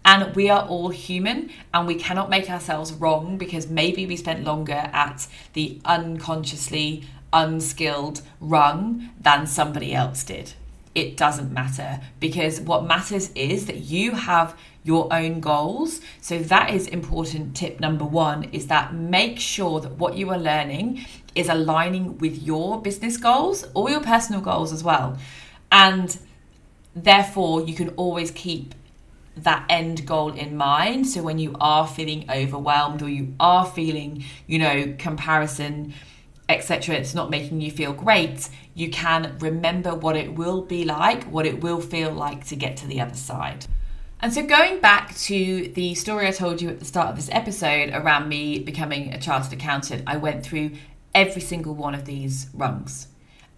And 0.06 0.36
we 0.36 0.50
are 0.50 0.66
all 0.68 0.90
human 0.90 1.50
and 1.74 1.88
we 1.88 1.96
cannot 1.96 2.30
make 2.30 2.50
ourselves 2.50 2.92
wrong 2.94 3.38
because 3.38 3.70
maybe 3.70 4.06
we 4.06 4.18
spent 4.18 4.44
longer 4.44 4.90
at 4.92 5.28
the 5.54 5.80
unconsciously 5.86 7.06
unskilled 7.32 8.22
rung 8.40 9.10
than 9.20 9.48
somebody 9.48 9.94
else 9.94 10.24
did. 10.24 10.54
It 10.94 11.18
doesn't 11.18 11.52
matter 11.52 12.02
because 12.20 12.62
what 12.62 12.86
matters 12.86 13.32
is 13.34 13.66
that 13.66 13.78
you 13.78 14.12
have 14.12 14.56
your 14.84 15.12
own 15.12 15.40
goals. 15.40 16.02
So 16.22 16.40
that 16.40 16.72
is 16.72 16.88
important 16.88 17.56
tip 17.56 17.80
number 17.80 18.06
1 18.06 18.50
is 18.52 18.68
that 18.68 18.94
make 18.94 19.40
sure 19.40 19.80
that 19.80 19.94
what 19.94 20.18
you 20.18 20.30
are 20.30 20.38
learning 20.38 21.06
is 21.34 21.50
aligning 21.50 22.18
with 22.20 22.44
your 22.44 22.82
business 22.82 23.18
goals 23.18 23.66
or 23.74 23.90
your 23.90 24.02
personal 24.02 24.42
goals 24.42 24.72
as 24.72 24.84
well. 24.84 25.18
And 25.72 26.16
therefore 26.94 27.64
you 27.64 27.74
can 27.74 27.90
always 27.90 28.30
keep 28.30 28.76
that 29.38 29.66
end 29.70 30.06
goal 30.06 30.34
in 30.34 30.56
mind. 30.56 31.08
So 31.08 31.22
when 31.24 31.40
you 31.40 31.56
are 31.60 31.88
feeling 31.88 32.30
overwhelmed 32.30 33.02
or 33.02 33.10
you 33.10 33.34
are 33.40 33.66
feeling, 33.66 34.24
you 34.48 34.60
know, 34.60 34.96
comparison, 34.98 35.94
etc., 36.50 36.96
it's 36.96 37.14
not 37.14 37.30
making 37.30 37.62
you 37.62 37.72
feel 37.72 37.94
great, 37.94 38.50
you 38.76 38.90
can 38.90 39.38
remember 39.40 39.96
what 39.96 40.16
it 40.16 40.36
will 40.36 40.62
be 40.62 40.86
like, 40.86 41.24
what 41.26 41.46
it 41.46 41.62
will 41.62 41.82
feel 41.82 42.12
like 42.12 42.46
to 42.48 42.56
get 42.56 42.78
to 42.78 42.88
the 42.88 43.02
other 43.02 43.16
side. 43.16 43.66
And 44.22 44.34
so, 44.34 44.42
going 44.42 44.80
back 44.80 45.14
to 45.18 45.70
the 45.76 45.96
story 45.96 46.28
I 46.28 46.32
told 46.32 46.62
you 46.62 46.70
at 46.70 46.80
the 46.80 46.86
start 46.86 47.10
of 47.10 47.18
this 47.18 47.30
episode 47.32 47.90
around 47.90 48.30
me 48.30 48.60
becoming 48.60 49.14
a 49.14 49.20
chartered 49.20 49.52
accountant, 49.52 50.04
I 50.08 50.16
went 50.16 50.46
through 50.46 50.72
every 51.14 51.42
single 51.42 51.76
one 51.76 51.94
of 51.94 52.06
these 52.06 52.48
rungs. 52.54 53.08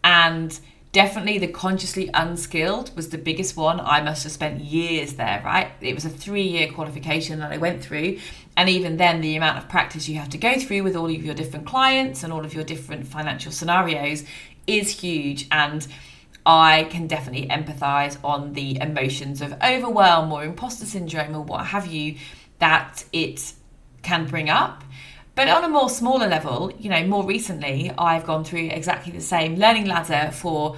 And 0.04 0.60
definitely 0.96 1.38
the 1.38 1.48
consciously 1.50 2.10
unskilled 2.14 2.96
was 2.96 3.10
the 3.10 3.18
biggest 3.18 3.58
one. 3.58 3.82
I 3.82 4.02
must 4.02 4.24
have 4.24 4.32
spent 4.32 4.62
years 4.62 5.16
there, 5.16 5.42
right? 5.44 5.68
It 5.82 5.94
was 5.94 6.06
a 6.06 6.10
three 6.10 6.48
year 6.48 6.72
qualification 6.72 7.40
that 7.40 7.52
I 7.52 7.58
went 7.58 7.84
through. 7.84 8.20
And 8.56 8.70
even 8.70 8.96
then, 8.96 9.20
the 9.20 9.36
amount 9.36 9.58
of 9.58 9.68
practice 9.68 10.08
you 10.08 10.16
have 10.20 10.30
to 10.30 10.38
go 10.38 10.58
through 10.58 10.84
with 10.84 10.96
all 10.96 11.08
of 11.08 11.26
your 11.26 11.36
different 11.36 11.68
clients 11.68 12.24
and 12.24 12.32
all 12.32 12.46
of 12.46 12.54
your 12.54 12.64
different 12.64 13.08
financial 13.08 13.52
scenarios 13.52 14.24
is 14.68 15.02
huge. 15.02 15.50
And 15.52 15.86
I 16.46 16.86
can 16.86 17.08
definitely 17.08 17.50
empathize 17.50 18.18
on 18.24 18.54
the 18.54 18.80
emotions 18.80 19.42
of 19.42 19.54
overwhelm 19.62 20.32
or 20.32 20.46
imposter 20.46 20.86
syndrome 20.86 21.36
or 21.36 21.42
what 21.42 21.66
have 21.66 21.88
you 21.88 22.16
that 22.60 23.04
it 23.12 23.52
can 24.02 24.28
bring 24.28 24.50
up. 24.50 24.86
But 25.36 25.50
on 25.50 25.66
a 25.66 25.70
more 25.70 25.90
smaller 25.90 26.28
level, 26.28 26.72
you 26.80 26.90
know, 26.90 27.06
more 27.06 27.26
recently, 27.26 27.92
I've 27.98 28.26
gone 28.26 28.46
through 28.46 28.68
exactly 28.68 29.12
the 29.12 29.22
same 29.22 29.58
learning 29.58 29.86
ladder 29.86 30.32
for 30.32 30.78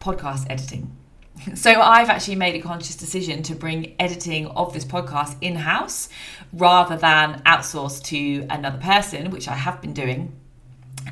podcast 0.00 0.46
editing. 0.50 0.94
So 1.54 1.70
I've 1.70 2.08
actually 2.08 2.36
made 2.36 2.54
a 2.54 2.60
conscious 2.60 2.96
decision 2.96 3.42
to 3.44 3.54
bring 3.54 3.94
editing 3.98 4.46
of 4.46 4.72
this 4.72 4.86
podcast 4.86 5.36
in 5.42 5.54
house 5.54 6.08
rather 6.52 6.96
than 6.96 7.42
outsource 7.42 8.02
to 8.04 8.46
another 8.48 8.78
person, 8.78 9.30
which 9.30 9.46
I 9.46 9.54
have 9.54 9.82
been 9.82 9.92
doing. 9.92 10.34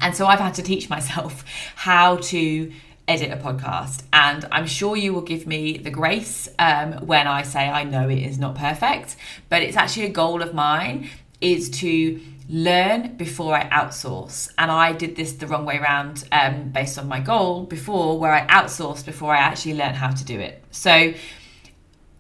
And 0.01 0.17
so 0.17 0.27
I've 0.27 0.41
had 0.41 0.55
to 0.55 0.63
teach 0.63 0.89
myself 0.89 1.45
how 1.77 2.17
to 2.17 2.73
edit 3.07 3.31
a 3.31 3.37
podcast. 3.37 4.03
And 4.13 4.47
I'm 4.51 4.67
sure 4.67 4.97
you 4.97 5.13
will 5.13 5.21
give 5.21 5.47
me 5.47 5.77
the 5.77 5.91
grace 5.91 6.49
um, 6.59 7.07
when 7.07 7.27
I 7.27 7.43
say 7.43 7.69
I 7.69 7.85
know 7.85 8.09
it 8.09 8.19
is 8.19 8.39
not 8.39 8.55
perfect, 8.55 9.17
but 9.51 9.63
it's 9.63 9.77
actually 9.77 10.07
a 10.07 10.11
goal 10.11 10.43
of 10.43 10.55
mine 10.55 11.11
is 11.41 11.69
to 11.69 12.21
learn 12.49 13.17
before 13.17 13.55
I 13.55 13.69
outsource. 13.69 14.53
And 14.59 14.71
I 14.71 14.93
did 14.93 15.17
this 15.17 15.33
the 15.33 15.47
wrong 15.47 15.65
way 15.65 15.79
around 15.79 16.25
um, 16.33 16.71
based 16.71 16.99
on 16.99 17.09
my 17.09 17.21
goal 17.21 17.65
before, 17.65 18.19
where 18.19 18.33
I 18.33 18.47
outsourced 18.47 19.05
before 19.05 19.35
I 19.35 19.39
actually 19.39 19.75
learned 19.75 19.97
how 19.97 20.11
to 20.11 20.25
do 20.25 20.39
it. 20.41 20.63
So, 20.71 21.15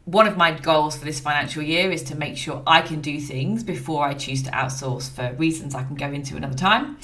one 0.07 0.27
of 0.27 0.37
my 0.37 0.53
goals 0.53 0.97
for 0.97 1.05
this 1.07 1.19
financial 1.19 1.63
year 1.63 1.91
is 1.91 2.03
to 2.05 2.15
make 2.15 2.37
sure 2.37 2.63
I 2.67 2.83
can 2.83 3.01
do 3.01 3.19
things 3.19 3.63
before 3.63 4.05
I 4.05 4.13
choose 4.13 4.43
to 4.43 4.51
outsource 4.51 5.11
for 5.11 5.35
reasons 5.37 5.75
I 5.75 5.83
can 5.83 5.95
go 5.95 6.13
into 6.13 6.37
another 6.37 6.57
time. 6.57 6.99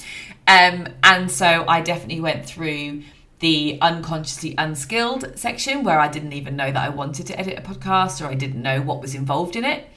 Um, 0.47 0.87
and 1.01 1.31
so 1.31 1.65
I 1.67 1.81
definitely 1.81 2.21
went 2.21 2.45
through 2.45 3.01
the 3.39 3.79
unconsciously 3.81 4.53
unskilled 4.55 5.37
section 5.37 5.83
where 5.83 5.99
I 5.99 6.09
didn't 6.09 6.33
even 6.33 6.55
know 6.55 6.71
that 6.71 6.77
I 6.77 6.89
wanted 6.89 7.25
to 7.27 7.39
edit 7.39 7.57
a 7.57 7.61
podcast 7.61 8.23
or 8.23 8.29
I 8.29 8.35
didn't 8.35 8.61
know 8.61 8.81
what 8.81 9.01
was 9.01 9.15
involved 9.15 9.55
in 9.55 9.65
it. 9.65 9.87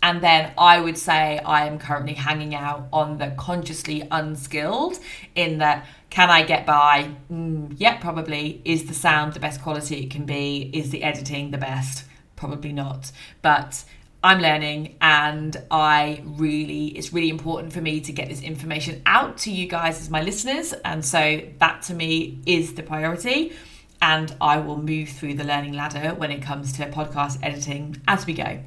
And 0.00 0.22
then 0.22 0.52
I 0.56 0.80
would 0.80 0.96
say 0.96 1.38
I 1.38 1.66
am 1.66 1.78
currently 1.78 2.14
hanging 2.14 2.54
out 2.54 2.86
on 2.92 3.18
the 3.18 3.32
consciously 3.36 4.06
unskilled, 4.10 4.98
in 5.34 5.58
that 5.58 5.86
can 6.10 6.30
I 6.30 6.42
get 6.42 6.64
by? 6.64 7.10
Mm, 7.30 7.74
yeah, 7.76 7.96
probably. 7.98 8.62
Is 8.64 8.86
the 8.86 8.94
sound 8.94 9.34
the 9.34 9.40
best 9.40 9.60
quality 9.60 10.04
it 10.04 10.10
can 10.10 10.24
be? 10.24 10.70
Is 10.72 10.90
the 10.90 11.02
editing 11.02 11.50
the 11.50 11.58
best? 11.58 12.04
Probably 12.36 12.72
not. 12.72 13.10
But 13.42 13.84
I'm 14.22 14.40
learning 14.40 14.96
and 15.00 15.56
I 15.70 16.22
really, 16.24 16.88
it's 16.88 17.12
really 17.12 17.28
important 17.28 17.72
for 17.72 17.80
me 17.80 18.00
to 18.00 18.12
get 18.12 18.28
this 18.28 18.42
information 18.42 19.02
out 19.04 19.38
to 19.38 19.50
you 19.50 19.68
guys 19.68 20.00
as 20.00 20.10
my 20.10 20.22
listeners. 20.22 20.72
And 20.84 21.04
so 21.04 21.42
that 21.58 21.82
to 21.82 21.94
me 21.94 22.38
is 22.46 22.74
the 22.74 22.82
priority. 22.82 23.52
And 24.00 24.34
I 24.40 24.58
will 24.58 24.80
move 24.80 25.08
through 25.08 25.34
the 25.34 25.44
learning 25.44 25.72
ladder 25.72 26.14
when 26.14 26.30
it 26.30 26.40
comes 26.40 26.72
to 26.74 26.86
podcast 26.86 27.40
editing 27.42 28.00
as 28.06 28.26
we 28.26 28.32
go. 28.32 28.60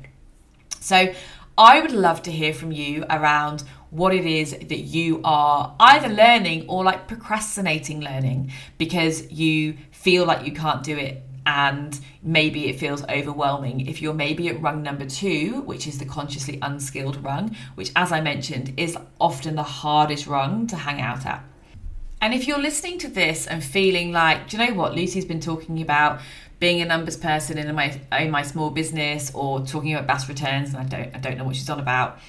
So 0.81 1.13
I 1.57 1.79
would 1.79 1.91
love 1.91 2.23
to 2.23 2.31
hear 2.31 2.53
from 2.53 2.71
you 2.71 3.05
around 3.09 3.63
what 3.91 4.13
it 4.15 4.25
is 4.25 4.51
that 4.51 4.79
you 4.79 5.21
are 5.23 5.75
either 5.79 6.09
learning 6.09 6.65
or 6.67 6.83
like 6.83 7.07
procrastinating 7.07 8.01
learning 8.01 8.51
because 8.77 9.31
you 9.31 9.77
feel 9.91 10.25
like 10.25 10.45
you 10.45 10.53
can't 10.53 10.81
do 10.83 10.97
it 10.97 11.23
and 11.45 11.99
maybe 12.23 12.67
it 12.67 12.79
feels 12.79 13.03
overwhelming. 13.03 13.87
If 13.87 14.01
you're 14.01 14.13
maybe 14.13 14.47
at 14.47 14.61
rung 14.61 14.81
number 14.81 15.05
two, 15.05 15.61
which 15.61 15.87
is 15.87 15.99
the 15.99 16.05
consciously 16.05 16.57
unskilled 16.61 17.23
rung, 17.23 17.55
which, 17.75 17.91
as 17.95 18.11
I 18.11 18.21
mentioned, 18.21 18.73
is 18.77 18.97
often 19.19 19.55
the 19.55 19.63
hardest 19.63 20.27
rung 20.27 20.67
to 20.67 20.75
hang 20.75 21.01
out 21.01 21.25
at. 21.25 21.43
And 22.21 22.33
if 22.33 22.47
you're 22.47 22.59
listening 22.59 22.99
to 22.99 23.07
this 23.07 23.47
and 23.47 23.63
feeling 23.63 24.11
like, 24.11 24.49
do 24.49 24.57
you 24.57 24.67
know 24.67 24.73
what, 24.75 24.93
Lucy's 24.93 25.25
been 25.25 25.39
talking 25.39 25.81
about 25.81 26.21
being 26.61 26.79
a 26.79 26.85
numbers 26.85 27.17
person 27.17 27.57
in 27.57 27.75
my 27.75 27.99
in 28.17 28.31
my 28.31 28.43
small 28.43 28.69
business 28.69 29.31
or 29.33 29.65
talking 29.65 29.93
about 29.93 30.07
BAS 30.07 30.29
returns 30.29 30.69
and 30.73 30.77
I 30.77 30.83
don't 30.85 31.15
I 31.15 31.19
don't 31.19 31.37
know 31.37 31.43
what 31.43 31.57
she's 31.57 31.69
on 31.69 31.79
about 31.79 32.19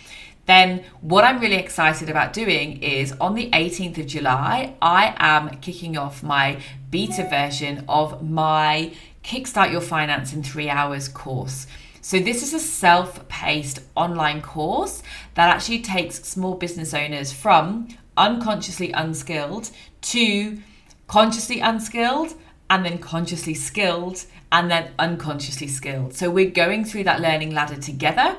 then 0.47 0.85
what 1.01 1.23
I'm 1.25 1.39
really 1.39 1.57
excited 1.57 2.11
about 2.11 2.33
doing 2.33 2.83
is 2.83 3.13
on 3.21 3.35
the 3.37 3.49
18th 3.51 3.99
of 3.99 4.07
July, 4.07 4.75
I 4.83 5.15
am 5.19 5.51
kicking 5.61 5.97
off 5.97 6.23
my 6.23 6.59
beta 6.91 7.29
version 7.29 7.85
of 7.89 8.29
my 8.29 8.93
Kickstart 9.23 9.71
Your 9.71 9.81
Finance 9.81 10.33
in 10.33 10.43
Three 10.43 10.69
Hours 10.69 11.07
course. 11.09 11.69
So, 12.01 12.19
this 12.19 12.43
is 12.43 12.53
a 12.53 12.59
self 12.59 13.29
paced 13.29 13.79
online 13.95 14.43
course 14.43 15.05
that 15.35 15.55
actually 15.55 15.83
takes 15.83 16.25
small 16.25 16.57
business 16.57 16.93
owners 16.93 17.33
from 17.33 17.87
unconsciously 18.17 18.91
unskilled 18.91 19.71
to 20.01 20.59
consciously 21.07 21.61
unskilled 21.61 22.35
and 22.73 22.87
then 22.87 22.97
consciously 22.97 23.53
skilled 23.53 24.25
and 24.51 24.71
then 24.71 24.91
unconsciously 24.99 25.69
skilled. 25.69 26.15
So 26.15 26.31
we're 26.31 26.51
going 26.51 26.87
through 26.87 27.05
that 27.05 27.21
learning 27.21 27.53
ladder 27.53 27.77
together 27.77 28.39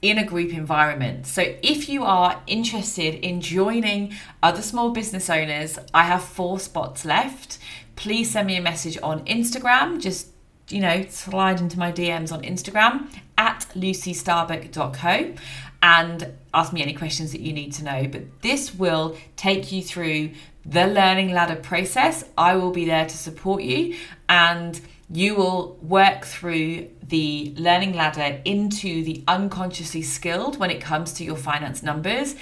in 0.00 0.18
a 0.18 0.24
group 0.24 0.54
environment. 0.54 1.26
So 1.26 1.42
if 1.64 1.88
you 1.88 2.04
are 2.04 2.40
interested 2.46 3.16
in 3.26 3.40
joining 3.40 4.14
other 4.40 4.62
small 4.62 4.90
business 4.90 5.28
owners, 5.28 5.80
I 5.92 6.04
have 6.04 6.22
four 6.22 6.60
spots 6.60 7.04
left. 7.04 7.58
Please 7.96 8.30
send 8.30 8.46
me 8.46 8.56
a 8.56 8.62
message 8.62 8.98
on 9.02 9.24
Instagram. 9.24 10.00
Just 10.00 10.28
you 10.68 10.80
know, 10.80 11.04
slide 11.08 11.60
into 11.60 11.76
my 11.76 11.90
DMs 11.90 12.32
on 12.32 12.42
Instagram 12.42 13.08
at 13.36 13.66
lucystarbuck.co 13.74 15.34
and 15.82 16.32
ask 16.54 16.72
me 16.72 16.82
any 16.82 16.94
questions 16.94 17.32
that 17.32 17.40
you 17.40 17.52
need 17.52 17.72
to 17.72 17.82
know. 17.82 18.06
But 18.06 18.42
this 18.42 18.72
will 18.72 19.16
take 19.36 19.72
you 19.72 19.82
through 19.82 20.30
the 20.64 20.86
learning 20.86 21.32
ladder 21.32 21.56
process. 21.56 22.24
I 22.36 22.56
will 22.56 22.70
be 22.70 22.84
there 22.84 23.06
to 23.06 23.16
support 23.16 23.62
you 23.62 23.96
and 24.28 24.80
you 25.10 25.34
will 25.34 25.76
work 25.82 26.24
through 26.24 26.88
the 27.02 27.54
learning 27.58 27.92
ladder 27.92 28.40
into 28.44 29.04
the 29.04 29.22
unconsciously 29.28 30.02
skilled 30.02 30.58
when 30.58 30.70
it 30.70 30.80
comes 30.80 31.12
to 31.14 31.24
your 31.24 31.36
finance 31.36 31.82
numbers. 31.82 32.34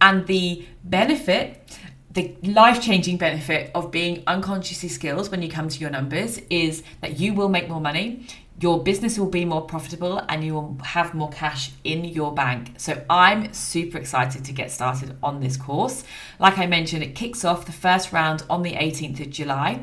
And 0.00 0.26
the 0.26 0.66
benefit, 0.84 1.78
the 2.12 2.34
life 2.42 2.82
changing 2.82 3.16
benefit 3.16 3.70
of 3.74 3.90
being 3.90 4.22
unconsciously 4.26 4.88
skilled 4.88 5.30
when 5.30 5.40
you 5.40 5.48
come 5.48 5.68
to 5.68 5.78
your 5.78 5.90
numbers 5.90 6.38
is 6.50 6.82
that 7.00 7.18
you 7.18 7.32
will 7.32 7.48
make 7.48 7.68
more 7.68 7.80
money, 7.80 8.26
your 8.60 8.82
business 8.82 9.18
will 9.18 9.30
be 9.30 9.44
more 9.44 9.62
profitable 9.62 10.18
and 10.28 10.44
you 10.44 10.54
will 10.54 10.76
have 10.84 11.14
more 11.14 11.30
cash 11.30 11.72
in 11.84 12.04
your 12.04 12.34
bank. 12.34 12.74
So 12.76 13.02
I'm 13.08 13.52
super 13.54 13.96
excited 13.96 14.44
to 14.44 14.52
get 14.52 14.70
started 14.70 15.16
on 15.22 15.40
this 15.40 15.56
course. 15.56 16.04
Like 16.38 16.58
I 16.58 16.66
mentioned, 16.66 17.02
it 17.02 17.14
kicks 17.14 17.44
off 17.44 17.64
the 17.64 17.72
first 17.72 18.12
round 18.12 18.44
on 18.50 18.62
the 18.62 18.72
18th 18.72 19.20
of 19.20 19.30
July. 19.30 19.82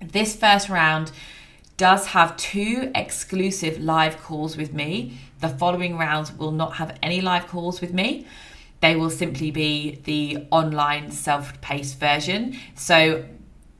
This 0.00 0.36
first 0.36 0.68
round 0.68 1.10
does 1.76 2.06
have 2.06 2.36
two 2.36 2.90
exclusive 2.94 3.78
live 3.78 4.18
calls 4.18 4.56
with 4.56 4.72
me. 4.72 5.18
The 5.40 5.48
following 5.48 5.98
rounds 5.98 6.32
will 6.32 6.52
not 6.52 6.76
have 6.76 6.96
any 7.02 7.20
live 7.20 7.48
calls 7.48 7.80
with 7.80 7.92
me. 7.92 8.26
They 8.80 8.96
will 8.96 9.10
simply 9.10 9.50
be 9.50 10.00
the 10.04 10.46
online 10.50 11.10
self 11.10 11.60
paced 11.60 11.98
version. 11.98 12.58
So 12.74 13.24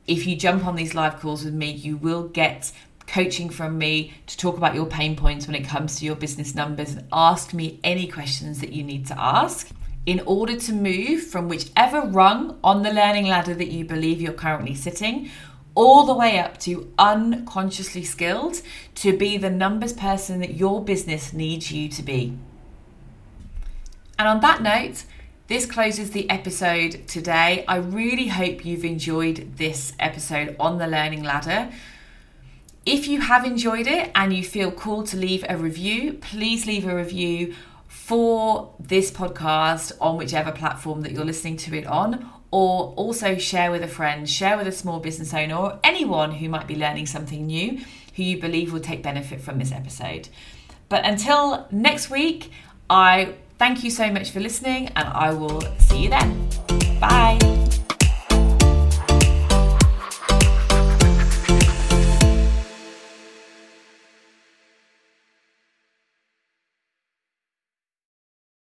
if 0.07 0.25
you 0.25 0.35
jump 0.35 0.65
on 0.65 0.75
these 0.75 0.95
live 0.95 1.19
calls 1.19 1.45
with 1.45 1.53
me, 1.53 1.71
you 1.71 1.97
will 1.97 2.27
get 2.27 2.71
coaching 3.07 3.49
from 3.49 3.77
me 3.77 4.13
to 4.27 4.37
talk 4.37 4.57
about 4.57 4.75
your 4.75 4.85
pain 4.85 5.15
points 5.15 5.47
when 5.47 5.55
it 5.55 5.65
comes 5.65 5.97
to 5.99 6.05
your 6.05 6.15
business 6.15 6.53
numbers 6.53 6.93
and 6.93 7.07
ask 7.11 7.53
me 7.53 7.79
any 7.83 8.07
questions 8.07 8.59
that 8.59 8.71
you 8.71 8.83
need 8.83 9.07
to 9.07 9.19
ask 9.19 9.69
in 10.05 10.19
order 10.21 10.55
to 10.55 10.73
move 10.73 11.23
from 11.23 11.49
whichever 11.49 12.01
rung 12.01 12.57
on 12.63 12.83
the 12.83 12.93
learning 12.93 13.27
ladder 13.27 13.53
that 13.53 13.69
you 13.69 13.83
believe 13.83 14.21
you're 14.21 14.33
currently 14.33 14.75
sitting 14.75 15.29
all 15.75 16.05
the 16.05 16.13
way 16.13 16.39
up 16.39 16.57
to 16.59 16.91
unconsciously 16.97 18.03
skilled 18.03 18.61
to 18.95 19.15
be 19.15 19.37
the 19.37 19.49
numbers 19.49 19.93
person 19.93 20.39
that 20.39 20.55
your 20.55 20.83
business 20.83 21.31
needs 21.33 21.71
you 21.71 21.87
to 21.87 22.03
be. 22.03 22.37
And 24.19 24.27
on 24.27 24.41
that 24.41 24.61
note, 24.61 25.05
this 25.47 25.65
closes 25.65 26.11
the 26.11 26.29
episode 26.29 27.07
today. 27.07 27.63
I 27.69 27.77
really 27.77 28.27
hope 28.27 28.65
you've 28.65 28.83
enjoyed 28.83 29.53
this 29.55 29.93
episode 29.97 30.57
on 30.59 30.77
the 30.77 30.87
learning 30.87 31.23
ladder. 31.23 31.71
If 32.85 33.07
you 33.07 33.21
have 33.21 33.45
enjoyed 33.45 33.87
it 33.87 34.11
and 34.13 34.33
you 34.33 34.43
feel 34.43 34.71
called 34.71 35.07
to 35.07 35.17
leave 35.17 35.45
a 35.47 35.55
review, 35.55 36.15
please 36.15 36.67
leave 36.67 36.85
a 36.85 36.93
review 36.93 37.55
for 37.87 38.73
this 38.77 39.09
podcast 39.09 39.93
on 40.01 40.17
whichever 40.17 40.51
platform 40.51 40.99
that 41.03 41.13
you're 41.13 41.23
listening 41.23 41.55
to 41.55 41.73
it 41.77 41.87
on, 41.87 42.29
or 42.51 42.93
also 42.97 43.37
share 43.37 43.71
with 43.71 43.83
a 43.83 43.87
friend, 43.87 44.29
share 44.29 44.57
with 44.57 44.67
a 44.67 44.71
small 44.73 44.99
business 44.99 45.33
owner, 45.33 45.55
or 45.55 45.79
anyone 45.81 46.33
who 46.33 46.49
might 46.49 46.67
be 46.67 46.75
learning 46.75 47.05
something 47.05 47.45
new 47.45 47.79
who 48.15 48.23
you 48.23 48.37
believe 48.37 48.73
will 48.73 48.81
take 48.81 49.01
benefit 49.01 49.39
from 49.39 49.59
this 49.59 49.71
episode. 49.71 50.27
But 50.89 51.05
until 51.05 51.67
next 51.71 52.09
week, 52.09 52.51
I 52.89 53.35
thank 53.59 53.83
you 53.83 53.91
so 53.91 54.09
much 54.11 54.31
for 54.31 54.39
listening 54.39 54.87
and 54.95 55.07
I 55.09 55.33
will 55.33 55.61
see 55.77 56.03
you 56.03 56.09
then. 56.09 56.47
Bye. 56.99 57.58